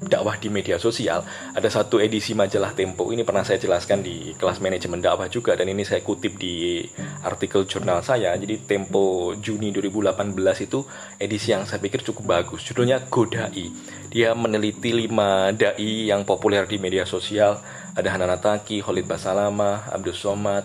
dakwah 0.00 0.40
di 0.40 0.48
media 0.48 0.80
sosial. 0.80 1.20
Ada 1.52 1.68
satu 1.68 2.00
edisi 2.00 2.32
majalah 2.32 2.72
Tempo 2.72 3.12
ini 3.12 3.20
pernah 3.20 3.44
saya 3.44 3.60
jelaskan 3.60 4.00
di 4.00 4.32
kelas 4.32 4.58
manajemen 4.64 5.04
dakwah 5.04 5.28
juga 5.28 5.52
dan 5.52 5.68
ini 5.68 5.84
saya 5.84 6.00
kutip 6.00 6.40
di 6.40 6.80
artikel 7.20 7.68
jurnal 7.68 8.00
saya. 8.00 8.32
Jadi 8.40 8.64
Tempo 8.64 9.36
Juni 9.36 9.68
2018 9.76 10.64
itu 10.64 10.80
edisi 11.20 11.52
yang 11.52 11.68
saya 11.68 11.84
pikir 11.84 12.00
cukup 12.00 12.24
bagus. 12.40 12.64
Judulnya 12.64 13.04
Godai. 13.12 13.68
Dia 14.08 14.32
meneliti 14.32 14.96
lima 14.96 15.52
dai 15.52 16.08
yang 16.08 16.24
populer 16.24 16.64
di 16.64 16.80
media 16.80 17.04
sosial. 17.04 17.60
Ada 17.92 18.16
Hanan 18.16 18.38
Taki, 18.40 18.80
Khalid 18.80 19.04
Basalama, 19.04 19.90
Abdul 19.90 20.14
Somad, 20.14 20.62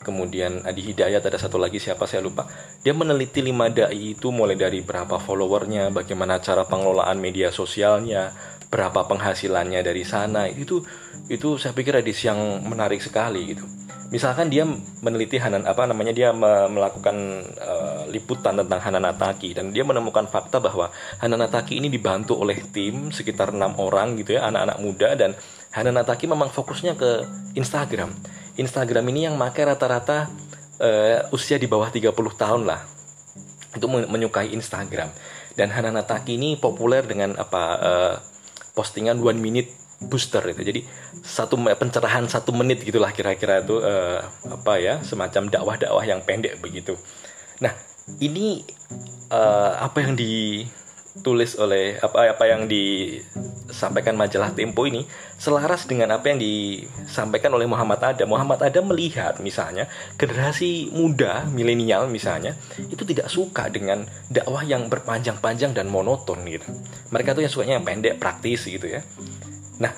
kemudian 0.00 0.62
Adi 0.64 0.80
Hidayat 0.80 1.20
ada 1.26 1.36
satu 1.36 1.60
lagi 1.60 1.82
siapa 1.82 2.08
saya 2.08 2.24
lupa. 2.24 2.48
Dia 2.80 2.94
meneliti 2.94 3.44
lima 3.44 3.68
dai 3.68 4.16
itu 4.16 4.32
mulai 4.32 4.56
dari 4.56 4.80
berapa 4.80 5.20
followernya 5.20 5.92
bagaimana 5.92 6.40
cara 6.40 6.64
pengelolaan 6.64 7.18
media 7.20 7.52
sosialnya 7.52 8.32
berapa 8.68 9.04
penghasilannya 9.08 9.80
dari 9.80 10.04
sana. 10.04 10.48
Itu 10.48 10.84
itu 11.28 11.60
saya 11.60 11.76
pikir 11.76 12.00
edisi 12.00 12.28
yang 12.28 12.64
menarik 12.64 13.00
sekali 13.00 13.56
gitu. 13.56 13.64
Misalkan 14.08 14.48
dia 14.48 14.64
meneliti 15.04 15.36
Hanan 15.36 15.68
apa 15.68 15.84
namanya 15.84 16.16
dia 16.16 16.32
melakukan 16.32 17.44
uh, 17.60 18.08
liputan 18.08 18.56
tentang 18.56 18.80
Hananataki 18.80 19.52
dan 19.52 19.68
dia 19.68 19.84
menemukan 19.84 20.24
fakta 20.24 20.64
bahwa 20.64 20.88
Hananataki 21.20 21.76
ini 21.76 21.92
dibantu 21.92 22.40
oleh 22.40 22.56
tim 22.72 23.12
sekitar 23.12 23.52
enam 23.52 23.76
orang 23.76 24.16
gitu 24.16 24.40
ya 24.40 24.48
anak-anak 24.48 24.78
muda 24.80 25.12
dan 25.12 25.36
Hananataki 25.76 26.24
memang 26.24 26.48
fokusnya 26.48 26.96
ke 26.96 27.28
Instagram. 27.52 28.08
Instagram 28.56 29.04
ini 29.12 29.28
yang 29.28 29.36
pakai 29.36 29.76
rata-rata 29.76 30.32
uh, 30.80 31.28
usia 31.36 31.60
di 31.60 31.68
bawah 31.68 31.92
30 31.92 32.08
tahun 32.32 32.64
lah 32.64 32.80
itu 33.76 33.86
menyukai 33.86 34.56
Instagram. 34.56 35.12
Dan 35.52 35.68
Hananataki 35.68 36.40
ini 36.40 36.56
populer 36.56 37.04
dengan 37.04 37.36
apa 37.36 37.62
uh, 37.76 38.14
postingan 38.78 39.18
one 39.18 39.42
minute 39.42 39.74
booster 39.98 40.42
itu. 40.46 40.62
Jadi 40.62 40.80
satu 41.26 41.58
pencerahan 41.58 42.30
satu 42.30 42.54
menit 42.54 42.86
gitulah 42.86 43.10
kira-kira 43.10 43.66
itu 43.66 43.82
uh, 43.82 44.22
apa 44.46 44.78
ya 44.78 45.02
semacam 45.02 45.50
dakwah-dakwah 45.50 46.06
yang 46.06 46.22
pendek 46.22 46.62
begitu. 46.62 46.94
Nah 47.58 47.74
ini 48.22 48.62
uh, 49.34 49.82
apa 49.82 50.06
yang 50.06 50.14
di 50.14 50.62
tulis 51.22 51.58
oleh 51.58 51.98
apa 51.98 52.32
apa 52.32 52.44
yang 52.46 52.70
disampaikan 52.70 54.14
majalah 54.14 54.54
Tempo 54.54 54.86
ini 54.86 55.04
selaras 55.38 55.86
dengan 55.86 56.14
apa 56.14 56.32
yang 56.32 56.38
disampaikan 56.40 57.52
oleh 57.54 57.68
Muhammad 57.68 58.00
Adam. 58.02 58.28
Muhammad 58.30 58.62
Adam 58.64 58.90
melihat 58.90 59.38
misalnya 59.38 59.86
generasi 60.16 60.90
muda 60.90 61.46
milenial 61.50 62.10
misalnya 62.10 62.56
itu 62.90 63.02
tidak 63.04 63.28
suka 63.30 63.70
dengan 63.70 64.06
dakwah 64.32 64.64
yang 64.64 64.90
berpanjang-panjang 64.90 65.76
dan 65.76 65.86
monoton 65.92 66.42
gitu. 66.48 66.66
Mereka 67.12 67.36
tuh 67.36 67.42
yang 67.44 67.52
sukanya 67.52 67.74
yang 67.78 67.86
pendek, 67.86 68.16
praktis 68.18 68.66
gitu 68.66 68.88
ya. 68.88 69.04
Nah, 69.78 69.94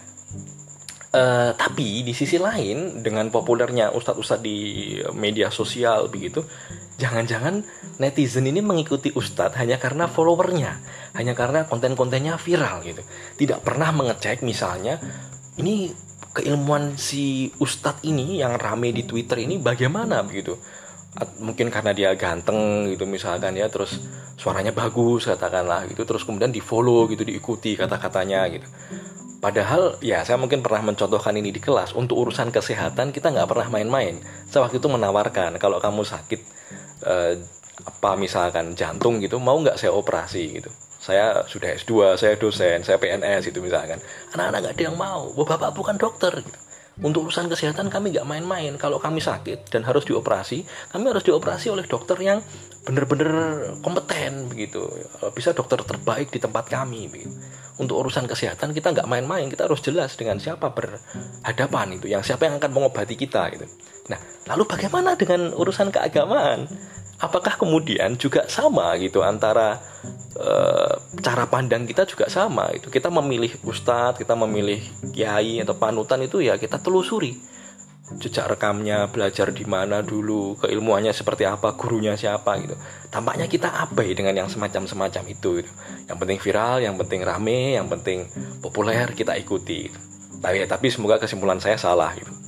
Uh, 1.11 1.51
tapi 1.59 2.07
di 2.07 2.15
sisi 2.15 2.39
lain 2.39 3.03
dengan 3.03 3.35
populernya 3.35 3.91
ustadz-ustadz 3.91 4.47
di 4.47 4.95
media 5.11 5.51
sosial 5.51 6.07
begitu, 6.07 6.47
jangan-jangan 7.03 7.67
netizen 7.99 8.47
ini 8.47 8.63
mengikuti 8.63 9.11
ustadz 9.11 9.59
hanya 9.59 9.75
karena 9.83 10.07
followernya, 10.07 10.71
hanya 11.19 11.35
karena 11.35 11.67
konten-kontennya 11.67 12.39
viral 12.39 12.87
gitu. 12.87 13.03
Tidak 13.43 13.59
pernah 13.59 13.91
mengecek 13.91 14.47
misalnya 14.47 15.03
ini 15.59 15.91
keilmuan 16.31 16.95
si 16.95 17.51
ustadz 17.59 18.07
ini 18.07 18.39
yang 18.39 18.55
rame 18.55 18.95
di 18.95 19.03
Twitter 19.03 19.43
ini 19.43 19.59
bagaimana 19.59 20.23
begitu. 20.23 20.55
Mungkin 21.43 21.75
karena 21.75 21.91
dia 21.91 22.15
ganteng 22.15 22.87
gitu 22.87 23.03
misalkan 23.11 23.59
ya, 23.59 23.67
terus 23.67 23.99
suaranya 24.39 24.71
bagus 24.71 25.27
katakanlah 25.27 25.91
gitu, 25.91 26.07
terus 26.07 26.23
kemudian 26.23 26.55
di 26.55 26.63
follow 26.63 27.11
gitu, 27.11 27.27
diikuti 27.27 27.75
kata-katanya 27.75 28.47
gitu 28.47 28.71
Padahal 29.41 29.97
ya 30.05 30.21
saya 30.21 30.37
mungkin 30.37 30.61
pernah 30.61 30.93
mencontohkan 30.93 31.33
ini 31.33 31.49
di 31.49 31.65
kelas 31.65 31.97
untuk 31.97 32.21
urusan 32.21 32.53
kesehatan 32.53 33.09
kita 33.09 33.33
nggak 33.33 33.49
pernah 33.49 33.73
main-main. 33.73 34.21
Saya 34.45 34.69
waktu 34.69 34.85
itu 34.85 34.89
menawarkan 34.93 35.57
kalau 35.57 35.81
kamu 35.81 36.05
sakit 36.05 36.41
eh, 37.09 37.41
apa 37.81 38.11
misalkan 38.21 38.77
jantung 38.77 39.17
gitu 39.25 39.41
mau 39.41 39.57
nggak 39.57 39.81
saya 39.81 39.97
operasi 39.97 40.61
gitu. 40.61 40.69
Saya 41.01 41.49
sudah 41.49 41.73
S2, 41.73 42.21
saya 42.21 42.37
dosen, 42.37 42.85
saya 42.85 43.01
PNS 43.01 43.49
itu 43.49 43.65
misalkan. 43.65 43.97
Anak-anak 44.37 44.59
nggak 44.61 44.75
ada 44.77 44.85
yang 44.93 44.97
mau. 45.01 45.33
Oh, 45.33 45.47
bapak 45.49 45.73
bukan 45.73 45.97
dokter 45.97 46.37
gitu. 46.45 46.61
Untuk 47.01 47.33
urusan 47.33 47.49
kesehatan 47.49 47.89
kami 47.89 48.13
nggak 48.13 48.29
main-main. 48.29 48.77
Kalau 48.77 49.01
kami 49.01 49.25
sakit 49.25 49.73
dan 49.73 49.89
harus 49.89 50.05
dioperasi, 50.05 50.69
kami 50.93 51.09
harus 51.09 51.25
dioperasi 51.25 51.73
oleh 51.73 51.89
dokter 51.89 52.21
yang 52.21 52.45
benar-benar 52.85 53.33
kompeten 53.81 54.53
begitu. 54.53 54.85
Bisa 55.33 55.57
dokter 55.57 55.81
terbaik 55.81 56.29
di 56.29 56.37
tempat 56.37 56.69
kami 56.69 57.09
begitu 57.09 57.33
untuk 57.79 58.03
urusan 58.03 58.27
kesehatan 58.27 58.75
kita 58.75 58.91
nggak 58.97 59.07
main-main 59.07 59.47
kita 59.47 59.71
harus 59.71 59.85
jelas 59.85 60.17
dengan 60.19 60.41
siapa 60.43 60.73
berhadapan 60.73 62.01
itu 62.01 62.11
yang 62.11 62.25
siapa 62.25 62.49
yang 62.49 62.59
akan 62.59 62.71
mengobati 62.73 63.15
kita 63.15 63.47
gitu 63.55 63.67
nah 64.11 64.19
lalu 64.51 64.67
bagaimana 64.67 65.15
dengan 65.15 65.55
urusan 65.55 65.95
keagamaan? 65.95 66.67
Apakah 67.21 67.61
kemudian 67.61 68.17
juga 68.17 68.49
sama 68.49 68.97
gitu 68.97 69.21
antara 69.21 69.77
e, 70.33 70.53
cara 71.21 71.45
pandang 71.45 71.85
kita 71.85 72.09
juga 72.09 72.33
sama 72.33 72.73
itu 72.73 72.89
kita 72.89 73.13
memilih 73.13 73.61
ustadz 73.61 74.17
kita 74.17 74.33
memilih 74.33 74.81
kiai 75.13 75.61
atau 75.61 75.77
panutan 75.77 76.25
itu 76.25 76.41
ya 76.41 76.57
kita 76.57 76.81
telusuri 76.81 77.37
jejak 78.19 78.51
rekamnya, 78.51 79.07
belajar 79.07 79.55
di 79.55 79.63
mana 79.63 80.03
dulu, 80.03 80.59
keilmuannya 80.59 81.15
seperti 81.15 81.47
apa, 81.47 81.79
gurunya 81.79 82.19
siapa 82.19 82.59
gitu. 82.59 82.75
Tampaknya 83.13 83.47
kita 83.47 83.71
abai 83.87 84.11
dengan 84.19 84.35
yang 84.35 84.49
semacam-semacam 84.51 85.23
itu 85.31 85.63
gitu. 85.63 85.73
Yang 86.11 86.17
penting 86.19 86.39
viral, 86.43 86.77
yang 86.83 86.99
penting 86.99 87.21
rame, 87.23 87.79
yang 87.79 87.87
penting 87.87 88.27
populer 88.59 89.15
kita 89.15 89.39
ikuti. 89.39 89.87
Tapi 90.41 90.65
ya, 90.65 90.67
tapi 90.67 90.91
semoga 90.91 91.23
kesimpulan 91.23 91.63
saya 91.63 91.79
salah 91.79 92.11
gitu. 92.19 92.41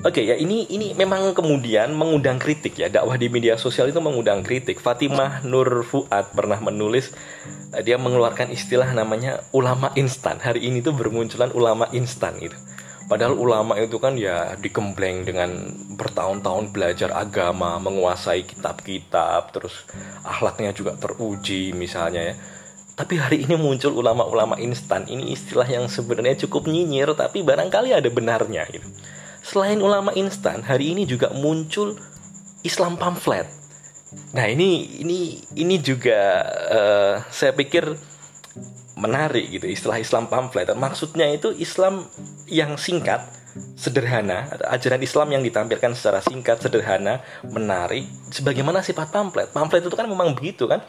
Oke 0.00 0.24
ya 0.24 0.32
ini 0.32 0.64
ini 0.72 0.96
memang 0.96 1.36
kemudian 1.36 1.92
mengundang 1.92 2.40
kritik 2.40 2.72
ya 2.80 2.88
dakwah 2.88 3.20
di 3.20 3.28
media 3.28 3.60
sosial 3.60 3.92
itu 3.92 4.00
mengundang 4.00 4.40
kritik. 4.40 4.80
Fatimah 4.80 5.44
Nur 5.44 5.84
Fuad 5.84 6.32
pernah 6.32 6.56
menulis 6.56 7.12
dia 7.84 8.00
mengeluarkan 8.00 8.48
istilah 8.48 8.88
namanya 8.96 9.44
ulama 9.52 9.92
instan. 10.00 10.40
Hari 10.40 10.64
ini 10.64 10.80
tuh 10.80 10.96
bermunculan 10.96 11.52
ulama 11.52 11.84
instan 11.92 12.40
gitu. 12.40 12.56
Padahal 13.10 13.34
ulama 13.34 13.74
itu 13.74 13.98
kan 13.98 14.14
ya 14.14 14.54
dikembleng 14.54 15.26
dengan 15.26 15.50
bertahun-tahun 15.98 16.70
belajar 16.70 17.10
agama, 17.10 17.82
menguasai 17.82 18.46
kitab-kitab, 18.46 19.50
terus 19.50 19.82
akhlaknya 20.22 20.70
juga 20.70 20.94
teruji 20.94 21.74
misalnya 21.74 22.30
ya. 22.30 22.34
Tapi 22.94 23.18
hari 23.18 23.42
ini 23.50 23.58
muncul 23.58 23.98
ulama-ulama 23.98 24.54
instan. 24.62 25.10
Ini 25.10 25.34
istilah 25.34 25.66
yang 25.66 25.90
sebenarnya 25.90 26.46
cukup 26.46 26.70
nyinyir, 26.70 27.10
tapi 27.18 27.42
barangkali 27.42 27.90
ada 27.90 28.06
benarnya 28.06 28.70
gitu. 28.70 28.86
Selain 29.42 29.82
ulama 29.82 30.14
instan, 30.14 30.62
hari 30.62 30.94
ini 30.94 31.02
juga 31.02 31.34
muncul 31.34 31.98
Islam 32.62 32.94
pamflet. 32.94 33.50
Nah 34.38 34.46
ini 34.46 35.02
ini 35.02 35.42
ini 35.58 35.82
juga 35.82 36.46
uh, 36.70 37.14
saya 37.26 37.50
pikir 37.58 37.90
menarik 39.00 39.48
gitu 39.48 39.64
istilah 39.64 39.96
Islam 39.96 40.28
pamflet 40.28 40.68
maksudnya 40.76 41.24
itu 41.32 41.56
Islam 41.56 42.04
yang 42.50 42.74
singkat 42.74 43.40
sederhana 43.74 44.46
ajaran 44.70 45.02
Islam 45.02 45.28
yang 45.34 45.42
ditampilkan 45.42 45.94
secara 45.98 46.22
singkat 46.22 46.62
sederhana 46.62 47.22
menarik. 47.46 48.06
Sebagaimana 48.30 48.82
sifat 48.82 49.10
pamflet. 49.10 49.50
Pamflet 49.50 49.82
itu 49.82 49.96
kan 49.96 50.06
memang 50.06 50.34
begitu 50.34 50.70
kan? 50.70 50.82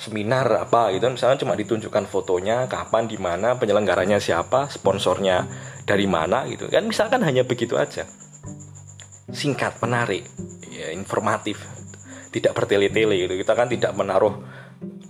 Seminar 0.00 0.48
apa 0.48 0.92
gitu. 0.96 1.04
Misalnya 1.12 1.36
cuma 1.36 1.52
ditunjukkan 1.56 2.08
fotonya 2.08 2.64
kapan 2.72 3.04
di 3.04 3.20
mana 3.20 3.60
penyelenggaranya 3.60 4.16
siapa 4.16 4.72
sponsornya 4.72 5.44
dari 5.84 6.08
mana 6.08 6.48
gitu. 6.48 6.72
Kan 6.72 6.88
misalkan 6.88 7.20
hanya 7.20 7.44
begitu 7.44 7.76
aja. 7.76 8.08
Singkat 9.28 9.76
menarik 9.84 10.24
ya, 10.72 10.88
informatif. 10.96 11.60
Tidak 12.30 12.56
bertele-tele 12.56 13.28
gitu. 13.28 13.34
Kita 13.36 13.52
kan 13.52 13.68
tidak 13.68 13.92
menaruh 13.92 14.40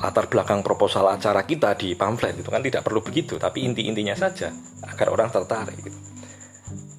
latar 0.01 0.27
belakang 0.33 0.65
proposal 0.65 1.13
acara 1.13 1.45
kita 1.45 1.77
di 1.77 1.93
pamflet 1.93 2.41
itu 2.41 2.49
kan 2.49 2.65
tidak 2.65 2.83
perlu 2.83 3.05
begitu 3.05 3.37
tapi 3.37 3.69
inti-intinya 3.69 4.17
saja 4.17 4.49
agar 4.89 5.13
orang 5.13 5.29
tertarik 5.29 5.77
gitu. 5.77 6.11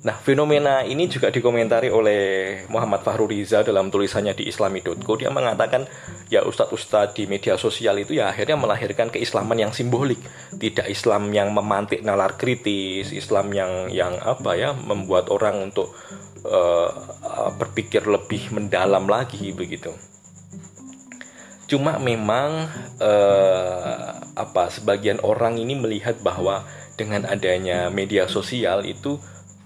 Nah, 0.01 0.17
fenomena 0.17 0.81
ini 0.81 1.05
juga 1.05 1.29
dikomentari 1.29 1.93
oleh 1.93 2.21
Muhammad 2.73 3.05
Fahru 3.05 3.29
Riza 3.29 3.61
dalam 3.61 3.93
tulisannya 3.93 4.33
di 4.33 4.49
islami.co. 4.49 5.13
Dia 5.13 5.29
mengatakan, 5.29 5.85
ya 6.25 6.41
ustadz-ustadz 6.41 7.13
di 7.13 7.29
media 7.29 7.53
sosial 7.53 8.01
itu 8.01 8.17
ya 8.17 8.33
akhirnya 8.33 8.57
melahirkan 8.57 9.13
keislaman 9.13 9.61
yang 9.61 9.69
simbolik. 9.69 10.17
Tidak 10.57 10.89
Islam 10.89 11.29
yang 11.29 11.53
memantik 11.53 12.01
nalar 12.01 12.33
kritis, 12.33 13.13
Islam 13.13 13.53
yang 13.53 13.93
yang 13.93 14.17
apa 14.17 14.57
ya, 14.57 14.73
membuat 14.73 15.29
orang 15.29 15.69
untuk 15.69 15.93
uh, 16.49 16.89
berpikir 17.61 18.01
lebih 18.09 18.49
mendalam 18.57 19.05
lagi 19.05 19.53
begitu. 19.53 19.93
Cuma 21.71 21.95
memang 22.03 22.67
eh, 22.99 24.07
apa 24.35 24.67
sebagian 24.67 25.23
orang 25.23 25.55
ini 25.55 25.79
melihat 25.79 26.19
bahwa 26.19 26.67
dengan 26.99 27.23
adanya 27.23 27.87
media 27.87 28.27
sosial 28.27 28.83
itu 28.83 29.15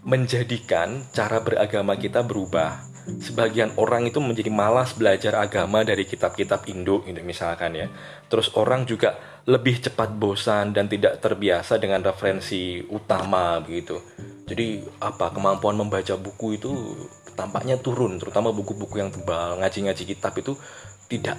menjadikan 0.05 1.01
cara 1.09 1.41
beragama 1.41 1.97
kita 1.97 2.21
berubah 2.21 2.93
sebagian 3.05 3.73
orang 3.77 4.09
itu 4.09 4.17
menjadi 4.17 4.49
malas 4.49 4.97
belajar 4.97 5.37
agama 5.37 5.85
dari 5.85 6.09
kitab-kitab 6.09 6.65
Indo 6.69 7.05
ini 7.05 7.21
misalkan 7.21 7.77
ya. 7.77 7.87
Terus 8.25 8.53
orang 8.57 8.89
juga 8.89 9.17
lebih 9.45 9.77
cepat 9.77 10.17
bosan 10.17 10.73
dan 10.73 10.89
tidak 10.89 11.21
terbiasa 11.21 11.77
dengan 11.77 12.01
referensi 12.01 12.81
utama 12.89 13.61
begitu. 13.61 14.01
Jadi 14.45 14.81
apa 15.01 15.33
kemampuan 15.33 15.77
membaca 15.77 16.17
buku 16.17 16.57
itu 16.57 16.71
tampaknya 17.37 17.77
turun, 17.77 18.17
terutama 18.17 18.53
buku-buku 18.53 19.01
yang 19.01 19.11
tebal, 19.11 19.59
ngaji-ngaji 19.59 20.03
kitab 20.05 20.33
itu 20.39 20.55
tidak 21.05 21.37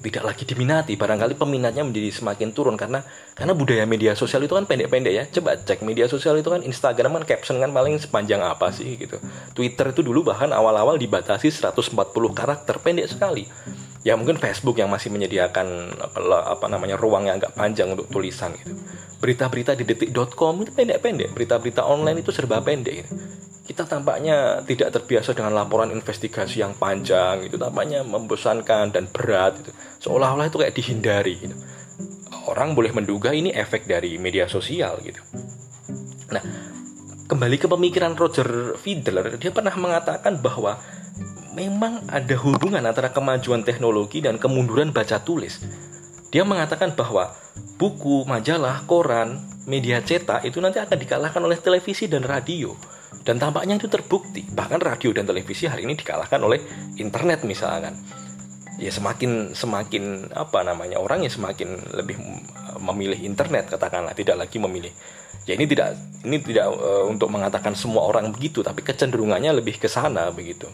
tidak 0.00 0.22
lagi 0.22 0.46
diminati. 0.46 0.94
Barangkali 0.94 1.34
peminatnya 1.34 1.82
menjadi 1.82 2.14
semakin 2.14 2.54
turun 2.54 2.78
karena 2.78 3.02
karena 3.34 3.52
budaya 3.52 3.82
media 3.82 4.14
sosial 4.14 4.46
itu 4.46 4.54
kan 4.54 4.62
pendek-pendek 4.64 5.12
ya. 5.12 5.24
Coba 5.26 5.58
cek 5.58 5.82
media 5.82 6.06
sosial 6.06 6.38
itu 6.38 6.46
kan 6.46 6.62
Instagram 6.62 7.18
kan 7.18 7.24
caption 7.26 7.58
kan 7.58 7.74
paling 7.74 7.98
sepanjang 7.98 8.38
apa 8.46 8.70
sih 8.70 8.94
gitu. 8.94 9.18
Twitter 9.58 9.90
itu 9.90 10.06
dulu 10.06 10.30
bahkan 10.30 10.54
awal-awal 10.54 10.94
dibatasi 10.94 11.50
140 11.50 11.98
karakter 12.30 12.78
pendek 12.78 13.10
sekali. 13.10 13.50
Ya 14.06 14.14
mungkin 14.14 14.38
Facebook 14.38 14.78
yang 14.78 14.86
masih 14.86 15.10
menyediakan 15.10 15.98
apa, 15.98 16.54
apa 16.54 16.66
namanya 16.70 16.94
ruang 16.94 17.26
yang 17.26 17.42
agak 17.42 17.58
panjang 17.58 17.90
untuk 17.90 18.06
tulisan 18.06 18.54
gitu. 18.54 18.78
Berita-berita 19.18 19.74
di 19.74 19.82
detik.com 19.82 20.62
itu 20.62 20.70
pendek-pendek. 20.70 21.34
Berita-berita 21.34 21.82
online 21.82 22.22
itu 22.22 22.30
serba 22.30 22.62
pendek 22.62 23.02
gitu 23.02 23.25
kita 23.76 23.84
tampaknya 23.84 24.64
tidak 24.64 24.88
terbiasa 24.88 25.36
dengan 25.36 25.52
laporan 25.52 25.92
investigasi 25.92 26.64
yang 26.64 26.72
panjang 26.80 27.44
itu 27.44 27.60
tampaknya 27.60 28.00
membosankan 28.08 28.88
dan 28.88 29.04
berat 29.12 29.60
gitu. 29.60 29.68
seolah-olah 30.00 30.48
itu 30.48 30.56
kayak 30.56 30.72
dihindari 30.72 31.36
gitu. 31.44 31.52
orang 32.48 32.72
boleh 32.72 32.96
menduga 32.96 33.36
ini 33.36 33.52
efek 33.52 33.84
dari 33.84 34.16
media 34.16 34.48
sosial 34.48 34.96
gitu 35.04 35.20
nah 36.32 36.40
kembali 37.28 37.60
ke 37.60 37.68
pemikiran 37.68 38.16
Roger 38.16 38.80
Federer 38.80 39.36
dia 39.36 39.52
pernah 39.52 39.76
mengatakan 39.76 40.40
bahwa 40.40 40.80
memang 41.52 42.00
ada 42.08 42.32
hubungan 42.48 42.80
antara 42.80 43.12
kemajuan 43.12 43.60
teknologi 43.60 44.24
dan 44.24 44.40
kemunduran 44.40 44.88
baca 44.88 45.20
tulis 45.20 45.60
dia 46.32 46.48
mengatakan 46.48 46.96
bahwa 46.96 47.36
buku, 47.76 48.24
majalah, 48.24 48.88
koran, 48.88 49.44
media 49.68 50.00
cetak 50.00 50.48
itu 50.48 50.64
nanti 50.64 50.80
akan 50.80 50.96
dikalahkan 50.96 51.44
oleh 51.44 51.60
televisi 51.60 52.08
dan 52.08 52.24
radio 52.24 52.95
dan 53.26 53.42
tampaknya 53.42 53.74
itu 53.74 53.90
terbukti. 53.90 54.46
Bahkan 54.46 54.78
radio 54.78 55.10
dan 55.10 55.26
televisi 55.26 55.66
hari 55.66 55.82
ini 55.82 55.98
dikalahkan 55.98 56.38
oleh 56.38 56.62
internet 56.98 57.42
misalkan. 57.42 57.98
Ya 58.76 58.92
semakin 58.92 59.56
semakin 59.56 60.30
apa 60.36 60.60
namanya 60.60 61.00
orang 61.00 61.24
ya 61.24 61.32
semakin 61.32 61.96
lebih 61.96 62.20
memilih 62.76 63.16
internet 63.24 63.72
katakanlah 63.72 64.12
tidak 64.12 64.36
lagi 64.36 64.60
memilih. 64.60 64.92
Ya 65.48 65.56
ini 65.56 65.64
tidak 65.66 65.96
ini 66.22 66.38
tidak 66.44 66.70
uh, 66.70 67.08
untuk 67.08 67.32
mengatakan 67.32 67.72
semua 67.72 68.04
orang 68.04 68.30
begitu 68.30 68.60
tapi 68.60 68.84
kecenderungannya 68.84 69.58
lebih 69.58 69.80
ke 69.80 69.88
sana 69.88 70.28
begitu. 70.30 70.68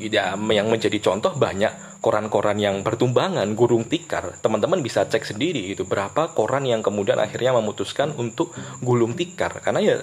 Ya, 0.00 0.32
yang 0.32 0.72
menjadi 0.72 0.96
contoh 0.96 1.36
banyak 1.36 2.00
koran-koran 2.00 2.56
yang 2.56 2.80
bertumbangan 2.80 3.52
gurung 3.52 3.84
tikar 3.84 4.40
teman-teman 4.40 4.80
bisa 4.80 5.04
cek 5.04 5.28
sendiri 5.28 5.68
itu 5.68 5.84
berapa 5.84 6.32
koran 6.32 6.64
yang 6.64 6.80
kemudian 6.80 7.20
akhirnya 7.20 7.52
memutuskan 7.60 8.16
untuk 8.16 8.56
gulung 8.80 9.12
tikar 9.12 9.60
karena 9.60 9.80
ya 9.84 9.96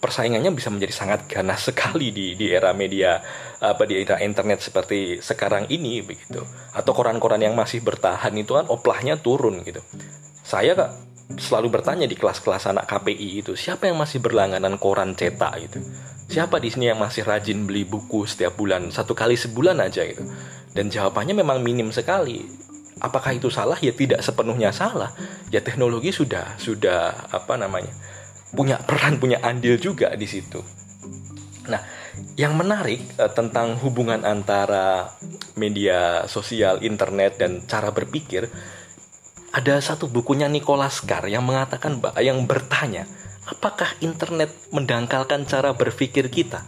persaingannya 0.00 0.50
bisa 0.56 0.72
menjadi 0.72 0.94
sangat 0.96 1.28
ganas 1.28 1.60
sekali 1.68 2.10
di 2.10 2.34
di 2.34 2.48
era 2.50 2.72
media 2.72 3.20
apa 3.60 3.84
di 3.84 4.00
era 4.00 4.18
internet 4.18 4.64
seperti 4.64 5.20
sekarang 5.20 5.68
ini 5.68 6.00
begitu. 6.00 6.42
Atau 6.72 6.96
koran-koran 6.96 7.44
yang 7.44 7.52
masih 7.54 7.84
bertahan 7.84 8.32
itu 8.34 8.56
kan 8.56 8.66
oplahnya 8.66 9.20
turun 9.20 9.60
gitu. 9.62 9.84
Saya 10.42 10.74
kak 10.74 10.90
selalu 11.38 11.78
bertanya 11.78 12.10
di 12.10 12.18
kelas-kelas 12.18 12.66
anak 12.74 12.90
KPI 12.90 13.46
itu 13.46 13.54
siapa 13.54 13.86
yang 13.86 14.00
masih 14.00 14.18
berlangganan 14.18 14.80
koran 14.80 15.14
cetak? 15.14 15.54
Itu 15.62 15.78
siapa 16.26 16.58
di 16.58 16.72
sini 16.72 16.90
yang 16.90 16.98
masih 16.98 17.22
rajin 17.22 17.68
beli 17.68 17.86
buku 17.86 18.26
setiap 18.26 18.58
bulan 18.58 18.88
satu 18.90 19.12
kali 19.12 19.36
sebulan 19.36 19.78
aja? 19.84 20.02
Gitu. 20.02 20.24
Dan 20.74 20.88
jawabannya 20.88 21.36
memang 21.36 21.60
minim 21.60 21.92
sekali. 21.92 22.42
Apakah 23.00 23.32
itu 23.32 23.48
salah? 23.48 23.80
Ya 23.80 23.96
tidak 23.96 24.20
sepenuhnya 24.20 24.74
salah. 24.76 25.12
Ya 25.48 25.64
teknologi 25.64 26.12
sudah 26.12 26.56
sudah 26.60 27.16
apa 27.32 27.56
namanya 27.56 27.90
punya 28.54 28.78
peran 28.82 29.22
punya 29.22 29.38
andil 29.42 29.78
juga 29.78 30.14
di 30.14 30.26
situ. 30.26 30.62
Nah 31.70 31.82
yang 32.36 32.58
menarik 32.58 33.00
uh, 33.16 33.30
tentang 33.30 33.78
hubungan 33.80 34.26
antara 34.26 35.14
media 35.56 36.24
sosial 36.26 36.82
internet 36.82 37.38
dan 37.38 37.64
cara 37.64 37.94
berpikir 37.94 38.48
ada 39.50 39.82
satu 39.82 40.06
bukunya 40.06 40.46
Nicholas 40.46 41.02
Carr 41.02 41.26
yang 41.26 41.42
mengatakan 41.42 41.98
yang 42.22 42.46
bertanya 42.46 43.06
apakah 43.50 43.90
internet 43.98 44.54
mendangkalkan 44.70 45.42
cara 45.46 45.74
berpikir 45.74 46.30
kita? 46.30 46.62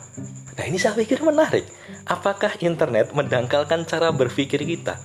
Nah 0.59 0.65
ini 0.67 0.77
saya 0.77 0.99
pikir 0.99 1.23
menarik. 1.23 1.65
Apakah 2.05 2.59
internet 2.59 3.15
mendangkalkan 3.15 3.87
cara 3.87 4.11
berpikir 4.11 4.67
kita? 4.67 4.99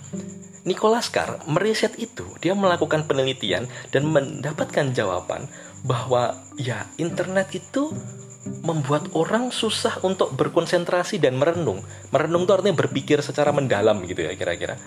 Nicholas 0.68 1.08
Carr 1.08 1.40
meriset 1.48 1.96
itu, 1.96 2.28
dia 2.44 2.52
melakukan 2.52 3.08
penelitian 3.08 3.72
dan 3.94 4.04
mendapatkan 4.04 4.92
jawaban 4.92 5.48
bahwa 5.86 6.38
ya 6.58 6.88
internet 6.98 7.54
itu 7.54 7.94
membuat 8.64 9.12
orang 9.14 9.52
susah 9.52 10.00
untuk 10.02 10.34
berkonsentrasi 10.34 11.20
dan 11.20 11.36
merenung. 11.36 11.84
Merenung 12.10 12.48
itu 12.48 12.54
artinya 12.56 12.76
berpikir 12.80 13.20
secara 13.20 13.52
mendalam 13.52 14.00
gitu 14.08 14.24
ya 14.24 14.34
kira-kira. 14.40 14.80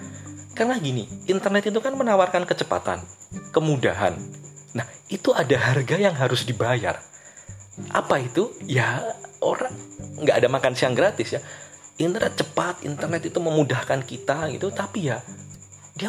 Karena 0.56 0.76
gini, 0.80 1.06
internet 1.28 1.68
itu 1.68 1.80
kan 1.80 1.94
menawarkan 1.94 2.44
kecepatan, 2.48 3.04
kemudahan. 3.52 4.16
Nah, 4.76 4.86
itu 5.08 5.32
ada 5.32 5.56
harga 5.56 5.96
yang 5.96 6.16
harus 6.16 6.44
dibayar. 6.44 7.00
Apa 7.92 8.20
itu? 8.20 8.52
Ya, 8.64 9.00
orang 9.40 9.72
nggak 10.20 10.36
ada 10.44 10.48
makan 10.52 10.72
siang 10.76 10.96
gratis 10.96 11.36
ya. 11.36 11.40
Internet 12.00 12.40
cepat, 12.40 12.84
internet 12.84 13.28
itu 13.28 13.38
memudahkan 13.40 14.04
kita 14.08 14.48
gitu, 14.56 14.72
tapi 14.72 15.12
ya 15.12 15.20
dia 16.00 16.08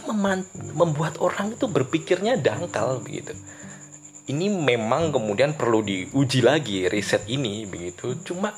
membuat 0.71 1.19
orang 1.19 1.51
itu 1.51 1.67
berpikirnya 1.67 2.39
dangkal 2.39 3.03
begitu 3.03 3.35
ini 4.29 4.51
memang 4.51 5.09
kemudian 5.09 5.57
perlu 5.57 5.81
diuji 5.81 6.45
lagi 6.45 6.85
riset 6.91 7.25
ini 7.25 7.65
begitu. 7.65 8.13
Cuma 8.21 8.53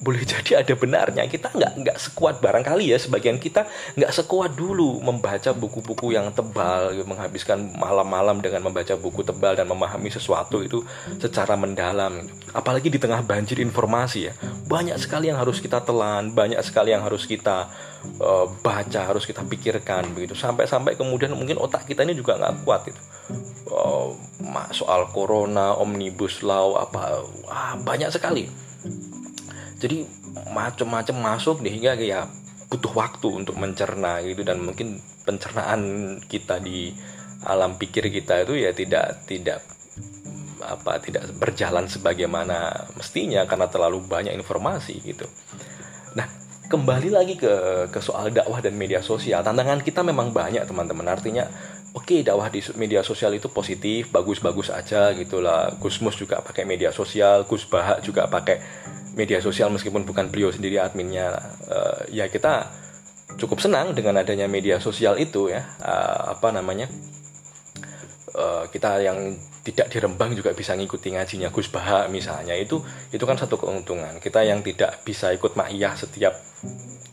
boleh 0.00 0.24
jadi 0.32 0.64
ada 0.64 0.74
benarnya 0.74 1.28
kita 1.28 1.52
nggak 1.52 1.72
nggak 1.84 1.98
sekuat 2.00 2.40
barangkali 2.40 2.88
ya 2.88 2.96
sebagian 2.96 3.36
kita 3.36 3.68
nggak 4.00 4.12
sekuat 4.16 4.56
dulu 4.56 4.96
membaca 5.04 5.52
buku-buku 5.52 6.16
yang 6.16 6.32
tebal 6.32 6.96
menghabiskan 7.04 7.68
malam-malam 7.76 8.40
dengan 8.40 8.64
membaca 8.64 8.96
buku 8.96 9.20
tebal 9.20 9.52
dan 9.54 9.68
memahami 9.68 10.08
sesuatu 10.08 10.64
itu 10.64 10.80
secara 11.20 11.54
mendalam. 11.54 12.24
Apalagi 12.56 12.88
di 12.88 12.96
tengah 12.96 13.20
banjir 13.20 13.60
informasi 13.60 14.18
ya 14.24 14.32
banyak 14.66 14.96
sekali 14.96 15.28
yang 15.28 15.38
harus 15.38 15.60
kita 15.60 15.84
telan 15.84 16.32
banyak 16.32 16.58
sekali 16.64 16.96
yang 16.96 17.04
harus 17.04 17.28
kita 17.28 17.68
uh, 18.20 18.46
baca 18.60 19.00
harus 19.06 19.24
kita 19.24 19.44
pikirkan 19.44 20.12
begitu. 20.16 20.36
Sampai-sampai 20.36 20.96
kemudian 20.96 21.32
mungkin 21.36 21.60
otak 21.60 21.88
kita 21.88 22.04
ini 22.04 22.16
juga 22.16 22.36
nggak 22.40 22.64
kuat 22.64 22.88
itu 22.88 23.02
uh, 23.70 24.10
soal 24.74 25.08
corona 25.14 25.78
omnibus 25.78 26.42
law 26.42 26.78
apa 26.78 27.22
wah, 27.46 27.74
banyak 27.80 28.10
sekali. 28.10 28.50
Jadi 29.80 30.04
macam-macam 30.52 31.16
masuk 31.16 31.64
hingga 31.64 31.96
ya 31.96 32.28
butuh 32.68 32.92
waktu 32.92 33.28
untuk 33.32 33.56
mencerna 33.56 34.20
gitu. 34.26 34.44
Dan 34.44 34.62
mungkin 34.62 35.00
pencernaan 35.24 35.80
kita 36.26 36.60
di 36.60 36.92
alam 37.46 37.80
pikir 37.80 38.12
kita 38.12 38.44
itu 38.44 38.60
ya 38.60 38.70
tidak 38.76 39.24
tidak 39.24 39.64
apa 40.60 41.00
tidak 41.00 41.24
berjalan 41.40 41.88
sebagaimana 41.88 42.84
mestinya 42.92 43.48
karena 43.48 43.66
terlalu 43.72 44.04
banyak 44.04 44.36
informasi 44.36 45.00
gitu. 45.00 45.24
Nah, 46.12 46.28
kembali 46.70 47.10
lagi 47.10 47.34
ke 47.34 47.50
ke 47.90 47.98
soal 47.98 48.30
dakwah 48.30 48.62
dan 48.62 48.78
media 48.78 49.02
sosial. 49.02 49.42
Tantangan 49.42 49.82
kita 49.82 50.06
memang 50.06 50.30
banyak, 50.30 50.62
teman-teman. 50.70 51.02
Artinya 51.10 51.50
oke 51.90 52.06
okay, 52.06 52.20
dakwah 52.22 52.46
di 52.46 52.62
media 52.78 53.02
sosial 53.02 53.34
itu 53.34 53.50
positif, 53.50 54.14
bagus-bagus 54.14 54.70
aja 54.70 55.10
gitulah. 55.18 55.74
Gusmus 55.82 56.14
juga 56.14 56.38
pakai 56.38 56.62
media 56.62 56.94
sosial, 56.94 57.42
Gus 57.50 57.66
Bahak 57.66 58.06
juga 58.06 58.30
pakai 58.30 58.62
media 59.18 59.42
sosial 59.42 59.74
meskipun 59.74 60.06
bukan 60.06 60.30
beliau 60.30 60.54
sendiri 60.54 60.78
adminnya 60.78 61.34
uh, 61.66 62.06
ya 62.14 62.30
kita 62.30 62.70
cukup 63.34 63.58
senang 63.58 63.90
dengan 63.90 64.22
adanya 64.22 64.46
media 64.46 64.78
sosial 64.78 65.18
itu 65.18 65.50
ya 65.50 65.66
uh, 65.82 66.38
apa 66.38 66.54
namanya 66.54 66.86
uh, 68.40 68.64
kita 68.72 69.04
yang 69.04 69.36
tidak 69.60 69.92
di 69.92 70.00
Rembang 70.00 70.32
juga 70.32 70.56
bisa 70.56 70.72
ngikuti 70.72 71.12
ngajinya 71.12 71.52
Gus 71.52 71.68
Baha 71.68 72.08
misalnya. 72.08 72.56
Itu 72.56 72.80
itu 73.12 73.24
kan 73.28 73.36
satu 73.36 73.60
keuntungan. 73.60 74.16
Kita 74.18 74.40
yang 74.40 74.64
tidak 74.64 75.04
bisa 75.04 75.30
ikut 75.36 75.52
ma'iyah 75.52 75.92
setiap 75.94 76.40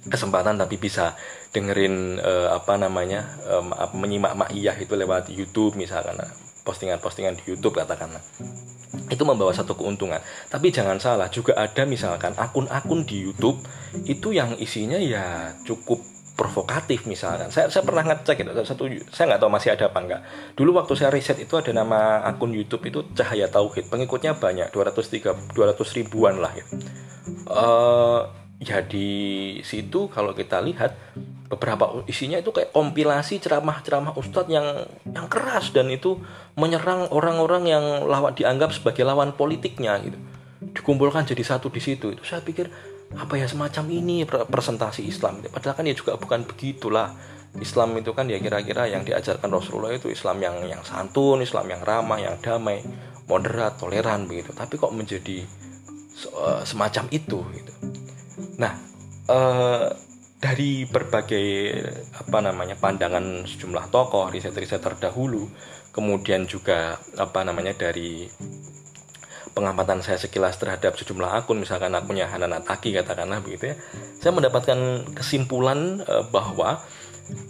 kesempatan 0.08 0.56
tapi 0.56 0.80
bisa 0.80 1.20
dengerin 1.52 2.24
uh, 2.24 2.56
apa 2.56 2.80
namanya 2.80 3.28
um, 3.52 3.76
menyimak 4.00 4.40
ma'iyah 4.40 4.80
itu 4.80 4.96
lewat 4.96 5.28
YouTube 5.28 5.76
misalkan 5.76 6.16
postingan-postingan 6.64 7.40
di 7.40 7.44
YouTube 7.52 7.80
katakanlah. 7.80 8.24
Itu 9.08 9.24
membawa 9.24 9.56
satu 9.56 9.76
keuntungan. 9.76 10.20
Tapi 10.52 10.72
jangan 10.72 11.00
salah, 11.00 11.32
juga 11.32 11.56
ada 11.56 11.88
misalkan 11.88 12.36
akun-akun 12.36 13.08
di 13.08 13.24
YouTube 13.24 13.60
itu 14.04 14.36
yang 14.36 14.56
isinya 14.60 15.00
ya 15.00 15.56
cukup 15.64 16.17
provokatif 16.38 17.10
misalkan. 17.10 17.50
Saya 17.50 17.74
saya 17.74 17.82
pernah 17.82 18.06
ngecek 18.06 18.46
itu 18.46 18.54
satu 18.62 18.86
saya 19.10 19.34
nggak 19.34 19.42
tahu 19.42 19.52
masih 19.52 19.74
ada 19.74 19.90
apa 19.90 20.00
enggak. 20.00 20.22
Dulu 20.54 20.78
waktu 20.78 20.94
saya 20.94 21.10
riset 21.10 21.42
itu 21.42 21.58
ada 21.58 21.74
nama 21.74 22.22
akun 22.22 22.54
YouTube 22.54 22.86
itu 22.86 23.02
Cahaya 23.18 23.50
Tauhid. 23.50 23.90
Pengikutnya 23.90 24.38
banyak 24.38 24.70
203 24.70 25.58
200 25.58 25.98
ribuan 25.98 26.38
lah 26.38 26.54
ya. 26.54 26.66
Uh, 27.50 28.22
ya 28.62 28.86
di 28.86 29.10
situ 29.66 30.08
kalau 30.14 30.38
kita 30.38 30.62
lihat 30.62 30.94
beberapa 31.48 32.04
isinya 32.06 32.38
itu 32.38 32.52
kayak 32.54 32.76
kompilasi 32.76 33.40
ceramah-ceramah 33.40 34.14
ustadz 34.20 34.52
yang 34.52 34.86
yang 35.10 35.28
keras 35.32 35.72
dan 35.72 35.88
itu 35.90 36.22
menyerang 36.60 37.08
orang-orang 37.10 37.64
yang 37.66 37.86
lawan 38.06 38.36
dianggap 38.38 38.76
sebagai 38.76 39.02
lawan 39.02 39.34
politiknya 39.34 39.98
gitu. 40.06 40.18
Dikumpulkan 40.58 41.26
jadi 41.26 41.42
satu 41.42 41.74
di 41.74 41.82
situ. 41.82 42.14
Itu 42.14 42.22
saya 42.22 42.46
pikir 42.46 42.70
apa 43.16 43.40
ya 43.40 43.48
semacam 43.48 43.86
ini 43.88 44.28
presentasi 44.28 45.08
Islam. 45.08 45.40
Padahal 45.48 45.76
kan 45.80 45.86
ya 45.88 45.96
juga 45.96 46.20
bukan 46.20 46.44
begitulah. 46.44 47.16
Islam 47.58 47.98
itu 47.98 48.14
kan 48.14 48.30
ya 48.30 48.38
kira-kira 48.38 48.86
yang 48.86 49.02
diajarkan 49.02 49.50
Rasulullah 49.50 49.90
itu 49.90 50.14
Islam 50.14 50.38
yang 50.44 50.62
yang 50.68 50.84
santun 50.86 51.42
Islam 51.42 51.66
yang 51.72 51.82
ramah 51.82 52.20
yang 52.22 52.38
damai 52.38 52.84
moderat 53.26 53.82
toleran 53.82 54.30
begitu. 54.30 54.54
Tapi 54.54 54.78
kok 54.78 54.94
menjadi 54.94 55.42
uh, 56.38 56.62
semacam 56.68 57.08
itu 57.10 57.40
gitu. 57.58 57.74
Nah 58.62 58.78
uh, 59.32 59.90
dari 60.38 60.86
berbagai 60.86 61.48
apa 62.14 62.38
namanya 62.46 62.78
pandangan 62.78 63.48
sejumlah 63.50 63.90
tokoh 63.90 64.30
riset-riset 64.30 64.78
terdahulu 64.78 65.50
kemudian 65.90 66.46
juga 66.46 67.02
apa 67.18 67.42
namanya 67.42 67.74
dari 67.74 68.30
pengamatan 69.58 70.06
saya 70.06 70.22
sekilas 70.22 70.62
terhadap 70.62 70.94
sejumlah 70.94 71.34
akun 71.34 71.58
misalkan 71.58 71.90
akunnya 71.98 72.30
Hanana 72.30 72.62
Taki 72.62 72.94
katakanlah 72.94 73.42
begitu 73.42 73.74
ya 73.74 73.76
saya 74.22 74.38
mendapatkan 74.38 74.78
kesimpulan 75.18 76.06
uh, 76.06 76.30
bahwa 76.30 76.86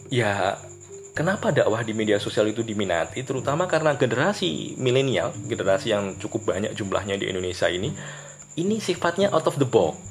ya 0.07 0.55
kenapa 1.11 1.51
dakwah 1.51 1.83
di 1.83 1.91
media 1.91 2.15
sosial 2.15 2.47
itu 2.47 2.63
diminati 2.63 3.27
terutama 3.27 3.67
karena 3.67 3.99
generasi 3.99 4.79
milenial 4.79 5.35
generasi 5.43 5.91
yang 5.91 6.15
cukup 6.15 6.55
banyak 6.55 6.71
jumlahnya 6.71 7.19
di 7.19 7.27
Indonesia 7.27 7.67
ini 7.67 7.91
ini 8.57 8.81
sifatnya 8.81 9.29
out 9.29 9.45
of 9.45 9.61
the 9.61 9.69
box. 9.69 10.01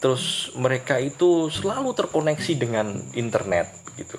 Terus 0.00 0.52
mereka 0.56 1.00
itu 1.00 1.52
selalu 1.52 1.92
terkoneksi 1.92 2.52
dengan 2.56 2.92
internet 3.16 3.72
gitu 3.96 4.18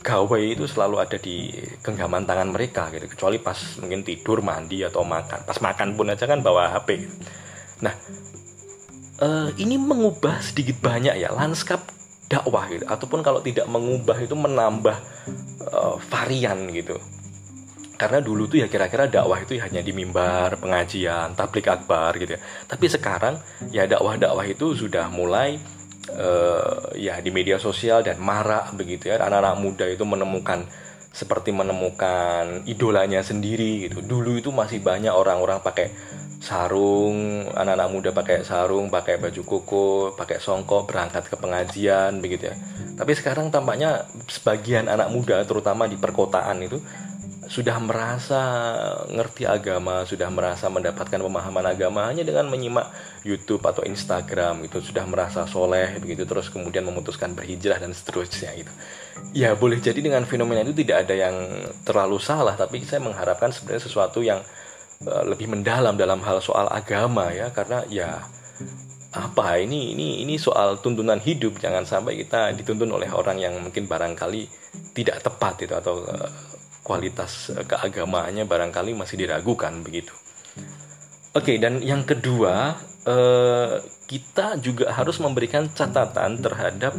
gawai 0.00 0.56
itu 0.56 0.64
selalu 0.64 0.96
ada 1.00 1.16
di 1.20 1.52
genggaman 1.84 2.24
tangan 2.24 2.48
mereka 2.50 2.88
gitu. 2.90 3.06
Kecuali 3.06 3.36
pas 3.40 3.56
mungkin 3.80 4.00
tidur 4.04 4.40
mandi 4.40 4.80
atau 4.84 5.04
makan. 5.04 5.44
Pas 5.44 5.58
makan 5.60 5.96
pun 5.96 6.08
aja 6.08 6.24
kan 6.24 6.40
bawa 6.40 6.72
HP 6.76 7.06
nah 7.80 7.96
uh, 9.24 9.48
ini 9.56 9.80
mengubah 9.80 10.40
sedikit 10.44 10.80
banyak 10.84 11.16
ya 11.20 11.32
lanskap 11.32 11.84
dakwah 12.26 12.66
gitu. 12.72 12.84
Ataupun 12.88 13.20
kalau 13.20 13.44
tidak 13.44 13.68
mengubah 13.68 14.16
itu 14.20 14.34
menambah 14.34 14.96
uh, 15.68 15.96
varian 16.08 16.68
gitu. 16.72 16.96
Karena 18.00 18.24
dulu 18.24 18.48
tuh 18.48 18.64
ya 18.64 18.66
kira-kira 18.72 19.12
dakwah 19.12 19.36
itu 19.44 19.60
hanya 19.60 19.84
di 19.84 19.92
mimbar 19.92 20.56
pengajian 20.56 21.36
tablik 21.36 21.68
akbar 21.68 22.16
gitu 22.16 22.36
ya. 22.36 22.40
Tapi 22.64 22.86
sekarang 22.88 23.36
ya 23.68 23.84
dakwah-dakwah 23.84 24.46
itu 24.48 24.72
sudah 24.72 25.12
mulai 25.12 25.60
uh, 26.16 26.94
ya 26.98 27.18
di 27.22 27.30
media 27.30 27.60
sosial 27.60 28.02
dan 28.02 28.18
marak 28.18 28.74
begitu 28.74 29.10
ya. 29.10 29.20
Anak-anak 29.20 29.56
muda 29.60 29.86
itu 29.86 30.02
menemukan 30.02 30.66
seperti 31.10 31.50
menemukan 31.50 32.62
idolanya 32.70 33.22
sendiri 33.22 33.90
gitu. 33.90 34.02
Dulu 34.02 34.38
itu 34.38 34.50
masih 34.54 34.78
banyak 34.78 35.10
orang-orang 35.10 35.58
pakai 35.60 35.90
sarung 36.40 37.44
anak-anak 37.52 37.88
muda 37.92 38.10
pakai 38.16 38.40
sarung 38.48 38.88
pakai 38.88 39.20
baju 39.20 39.42
koko 39.44 40.16
pakai 40.16 40.40
songkok 40.40 40.88
berangkat 40.88 41.28
ke 41.28 41.36
pengajian 41.36 42.24
begitu 42.24 42.48
ya. 42.48 42.56
Tapi 42.96 43.12
sekarang 43.12 43.52
tampaknya 43.52 44.08
sebagian 44.24 44.88
anak 44.88 45.12
muda 45.12 45.44
terutama 45.44 45.84
di 45.84 46.00
perkotaan 46.00 46.64
itu 46.64 46.80
sudah 47.50 47.82
merasa 47.82 48.42
ngerti 49.10 49.42
agama, 49.42 50.06
sudah 50.06 50.30
merasa 50.30 50.70
mendapatkan 50.70 51.18
pemahaman 51.18 51.66
agama 51.66 52.06
hanya 52.06 52.22
dengan 52.22 52.46
menyimak 52.46 52.94
YouTube 53.26 53.66
atau 53.66 53.82
Instagram 53.82 54.70
itu 54.70 54.78
sudah 54.78 55.02
merasa 55.10 55.50
soleh 55.50 55.98
begitu 55.98 56.22
terus 56.22 56.46
kemudian 56.46 56.86
memutuskan 56.86 57.34
berhijrah 57.34 57.82
dan 57.82 57.90
seterusnya 57.90 58.54
itu. 58.54 58.70
Ya 59.34 59.58
boleh 59.58 59.82
jadi 59.82 59.98
dengan 59.98 60.22
fenomena 60.30 60.62
itu 60.62 60.78
tidak 60.78 61.10
ada 61.10 61.14
yang 61.18 61.34
terlalu 61.82 62.22
salah 62.22 62.54
tapi 62.54 62.86
saya 62.86 63.02
mengharapkan 63.02 63.50
sebenarnya 63.50 63.82
sesuatu 63.82 64.22
yang 64.22 64.38
uh, 65.10 65.24
lebih 65.26 65.50
mendalam 65.50 65.98
dalam 65.98 66.22
hal 66.22 66.38
soal 66.38 66.70
agama 66.70 67.34
ya 67.34 67.50
karena 67.50 67.82
ya 67.90 68.22
apa 69.10 69.58
ini 69.58 69.90
ini 69.98 70.22
ini 70.22 70.38
soal 70.38 70.78
tuntunan 70.78 71.18
hidup 71.18 71.58
jangan 71.58 71.82
sampai 71.82 72.14
kita 72.14 72.54
dituntun 72.54 72.94
oleh 72.94 73.10
orang 73.10 73.42
yang 73.42 73.58
mungkin 73.58 73.90
barangkali 73.90 74.46
tidak 74.94 75.18
tepat 75.26 75.66
itu 75.66 75.74
atau 75.74 76.06
uh, 76.06 76.30
kualitas 76.82 77.52
eh, 77.52 77.64
keagamaannya 77.64 78.44
barangkali 78.48 78.96
masih 78.96 79.20
diragukan 79.20 79.84
begitu. 79.84 80.12
Oke, 81.30 81.54
okay, 81.54 81.56
dan 81.62 81.78
yang 81.78 82.02
kedua, 82.02 82.74
uh, 83.06 83.78
kita 84.10 84.58
juga 84.58 84.90
harus 84.90 85.22
memberikan 85.22 85.70
catatan 85.70 86.42
terhadap 86.42 86.98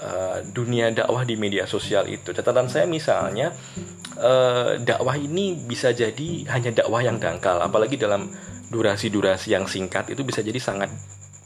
uh, 0.00 0.40
dunia 0.56 0.88
dakwah 0.88 1.20
di 1.28 1.36
media 1.36 1.68
sosial 1.68 2.08
itu. 2.08 2.32
Catatan 2.32 2.72
saya 2.72 2.88
misalnya, 2.88 3.52
dakwah 4.88 5.20
ini 5.20 5.52
bisa 5.68 5.92
jadi 5.92 6.48
hanya 6.48 6.80
dakwah 6.80 7.04
yang 7.04 7.20
dangkal, 7.20 7.60
apalagi 7.60 8.00
dalam 8.00 8.32
durasi-durasi 8.72 9.52
yang 9.52 9.68
singkat 9.68 10.16
itu 10.16 10.24
bisa 10.24 10.40
jadi 10.40 10.56
sangat 10.56 10.88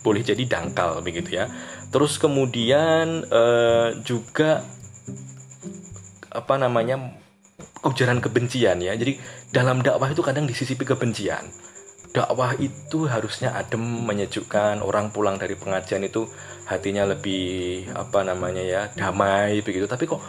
boleh 0.06 0.22
jadi 0.22 0.46
dangkal 0.46 1.02
begitu 1.02 1.42
ya. 1.42 1.50
Terus 1.90 2.22
kemudian 2.22 3.26
juga 4.06 4.62
apa 6.32 6.54
namanya 6.56 7.21
ujaran 7.82 8.22
kebencian 8.22 8.78
ya. 8.78 8.94
Jadi 8.94 9.18
dalam 9.50 9.82
dakwah 9.82 10.10
itu 10.10 10.22
kadang 10.22 10.46
disisipi 10.46 10.86
kebencian. 10.86 11.50
Dakwah 12.12 12.60
itu 12.60 13.08
harusnya 13.08 13.56
adem, 13.56 13.80
menyejukkan, 13.80 14.84
orang 14.84 15.08
pulang 15.16 15.40
dari 15.40 15.56
pengajian 15.56 16.04
itu 16.04 16.28
hatinya 16.68 17.08
lebih 17.08 17.88
apa 17.96 18.20
namanya 18.20 18.60
ya, 18.60 18.82
damai 18.92 19.64
begitu. 19.64 19.88
Tapi 19.88 20.04
kok 20.04 20.20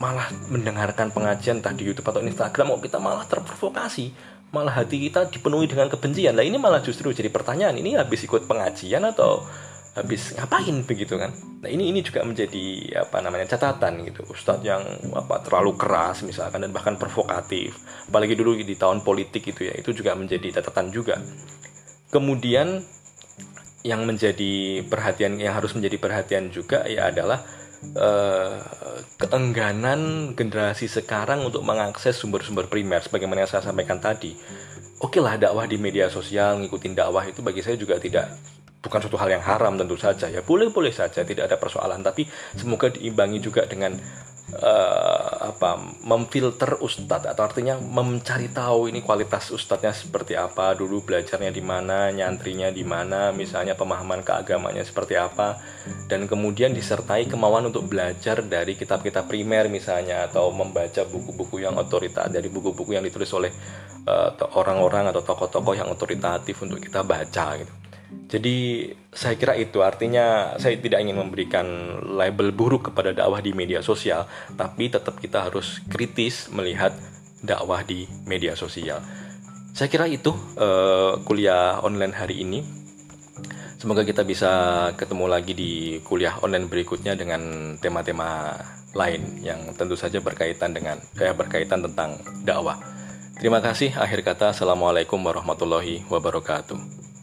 malah 0.00 0.28
mendengarkan 0.52 1.12
pengajian 1.12 1.60
entah 1.60 1.72
di 1.72 1.88
YouTube 1.88 2.08
atau 2.08 2.20
Instagram 2.20 2.76
kok 2.76 2.82
kita 2.84 2.98
malah 3.00 3.24
terprovokasi 3.24 4.12
malah 4.54 4.72
hati 4.78 5.08
kita 5.08 5.26
dipenuhi 5.32 5.66
dengan 5.66 5.90
kebencian 5.90 6.36
lah 6.36 6.44
ini 6.44 6.60
malah 6.60 6.84
justru 6.84 7.10
jadi 7.10 7.32
pertanyaan 7.32 7.74
ini 7.80 7.98
habis 7.98 8.22
ikut 8.22 8.44
pengajian 8.46 9.02
atau 9.08 9.42
habis 9.96 10.36
ngapain 10.36 10.84
begitu 10.84 11.16
kan? 11.16 11.32
Nah 11.64 11.72
ini 11.72 11.88
ini 11.88 12.04
juga 12.04 12.20
menjadi 12.20 13.00
apa 13.00 13.24
namanya 13.24 13.56
catatan 13.56 14.04
gitu. 14.04 14.28
Ustadz 14.28 14.68
yang 14.68 14.84
apa 15.16 15.40
terlalu 15.40 15.72
keras 15.80 16.20
misalkan 16.20 16.60
dan 16.60 16.70
bahkan 16.76 17.00
provokatif. 17.00 17.80
Apalagi 18.12 18.36
dulu 18.36 18.60
di 18.60 18.76
tahun 18.76 19.00
politik 19.00 19.56
itu 19.56 19.72
ya 19.72 19.74
itu 19.74 19.96
juga 19.96 20.12
menjadi 20.12 20.60
catatan 20.60 20.92
juga. 20.92 21.16
Kemudian 22.12 22.84
yang 23.88 24.04
menjadi 24.04 24.84
perhatian 24.84 25.40
yang 25.40 25.56
harus 25.56 25.72
menjadi 25.72 25.96
perhatian 25.96 26.52
juga 26.52 26.84
ya 26.84 27.08
adalah 27.08 27.40
uh, 27.96 28.60
keengganan 29.16 30.32
generasi 30.36 30.92
sekarang 30.92 31.40
untuk 31.40 31.64
mengakses 31.64 32.20
sumber-sumber 32.20 32.68
primer. 32.68 33.00
Sebagaimana 33.00 33.48
yang 33.48 33.50
saya 33.50 33.64
sampaikan 33.64 33.96
tadi. 33.96 34.36
Oke 35.00 35.24
lah 35.24 35.40
dakwah 35.40 35.64
di 35.64 35.80
media 35.80 36.12
sosial 36.12 36.60
ngikutin 36.60 36.92
dakwah 36.92 37.24
itu 37.24 37.40
bagi 37.40 37.64
saya 37.64 37.80
juga 37.80 37.96
tidak 37.96 38.32
bukan 38.86 39.02
suatu 39.02 39.18
hal 39.18 39.34
yang 39.34 39.42
haram 39.42 39.74
tentu 39.74 39.98
saja. 39.98 40.30
Ya 40.30 40.46
boleh 40.46 40.70
boleh 40.70 40.94
saja 40.94 41.26
tidak 41.26 41.50
ada 41.50 41.58
persoalan. 41.58 42.06
Tapi 42.06 42.30
semoga 42.54 42.94
diimbangi 42.94 43.42
juga 43.42 43.66
dengan 43.66 43.98
uh, 44.54 45.50
apa 45.50 45.78
memfilter 46.06 46.78
ustadz 46.78 47.26
atau 47.26 47.42
artinya 47.42 47.74
mencari 47.80 48.50
tahu 48.52 48.90
ini 48.90 49.02
kualitas 49.02 49.50
ustadznya 49.50 49.90
seperti 49.90 50.38
apa 50.38 50.76
dulu 50.78 51.02
belajarnya 51.02 51.50
di 51.50 51.62
mana 51.62 52.14
nyantrinya 52.14 52.70
di 52.70 52.86
mana 52.86 53.34
misalnya 53.34 53.74
pemahaman 53.74 54.22
keagamanya 54.22 54.86
seperti 54.86 55.18
apa 55.18 55.58
dan 56.06 56.30
kemudian 56.30 56.70
disertai 56.70 57.26
kemauan 57.26 57.66
untuk 57.70 57.90
belajar 57.90 58.42
dari 58.46 58.78
kitab-kitab 58.78 59.26
primer 59.26 59.66
misalnya 59.66 60.30
atau 60.30 60.54
membaca 60.54 61.02
buku-buku 61.06 61.62
yang 61.62 61.74
otorita 61.74 62.30
dari 62.30 62.46
buku-buku 62.46 62.94
yang 62.94 63.02
ditulis 63.06 63.30
oleh 63.34 63.50
eh, 64.06 64.30
orang-orang 64.54 65.10
uh, 65.10 65.12
atau 65.14 65.22
tokoh-tokoh 65.26 65.74
yang 65.74 65.90
otoritatif 65.90 66.62
untuk 66.62 66.78
kita 66.78 67.02
baca 67.02 67.58
gitu 67.58 67.85
jadi 68.26 68.90
saya 69.10 69.34
kira 69.34 69.58
itu 69.58 69.82
artinya 69.82 70.54
saya 70.58 70.78
tidak 70.78 71.02
ingin 71.02 71.18
memberikan 71.18 71.66
label 72.14 72.54
buruk 72.54 72.90
kepada 72.90 73.10
dakwah 73.10 73.42
di 73.42 73.50
media 73.50 73.82
sosial, 73.82 74.30
tapi 74.54 74.90
tetap 74.90 75.18
kita 75.18 75.46
harus 75.46 75.82
kritis 75.90 76.46
melihat 76.54 76.94
dakwah 77.42 77.82
di 77.82 78.06
media 78.26 78.54
sosial. 78.54 79.02
Saya 79.74 79.90
kira 79.90 80.06
itu 80.06 80.32
uh, 80.58 81.18
kuliah 81.26 81.82
online 81.82 82.14
hari 82.14 82.42
ini. 82.42 82.62
Semoga 83.76 84.08
kita 84.08 84.24
bisa 84.24 84.50
ketemu 84.96 85.26
lagi 85.28 85.52
di 85.52 86.00
kuliah 86.00 86.40
online 86.40 86.66
berikutnya 86.66 87.12
dengan 87.12 87.74
tema-tema 87.76 88.56
lain 88.96 89.44
yang 89.44 89.76
tentu 89.76 89.94
saja 89.94 90.24
berkaitan 90.24 90.72
dengan 90.72 90.96
kayak 91.12 91.36
berkaitan 91.36 91.84
tentang 91.84 92.16
dakwah. 92.42 92.80
Terima 93.36 93.60
kasih. 93.60 93.92
Akhir 94.00 94.24
kata, 94.24 94.56
assalamualaikum 94.56 95.20
warahmatullahi 95.20 96.08
wabarakatuh. 96.08 97.15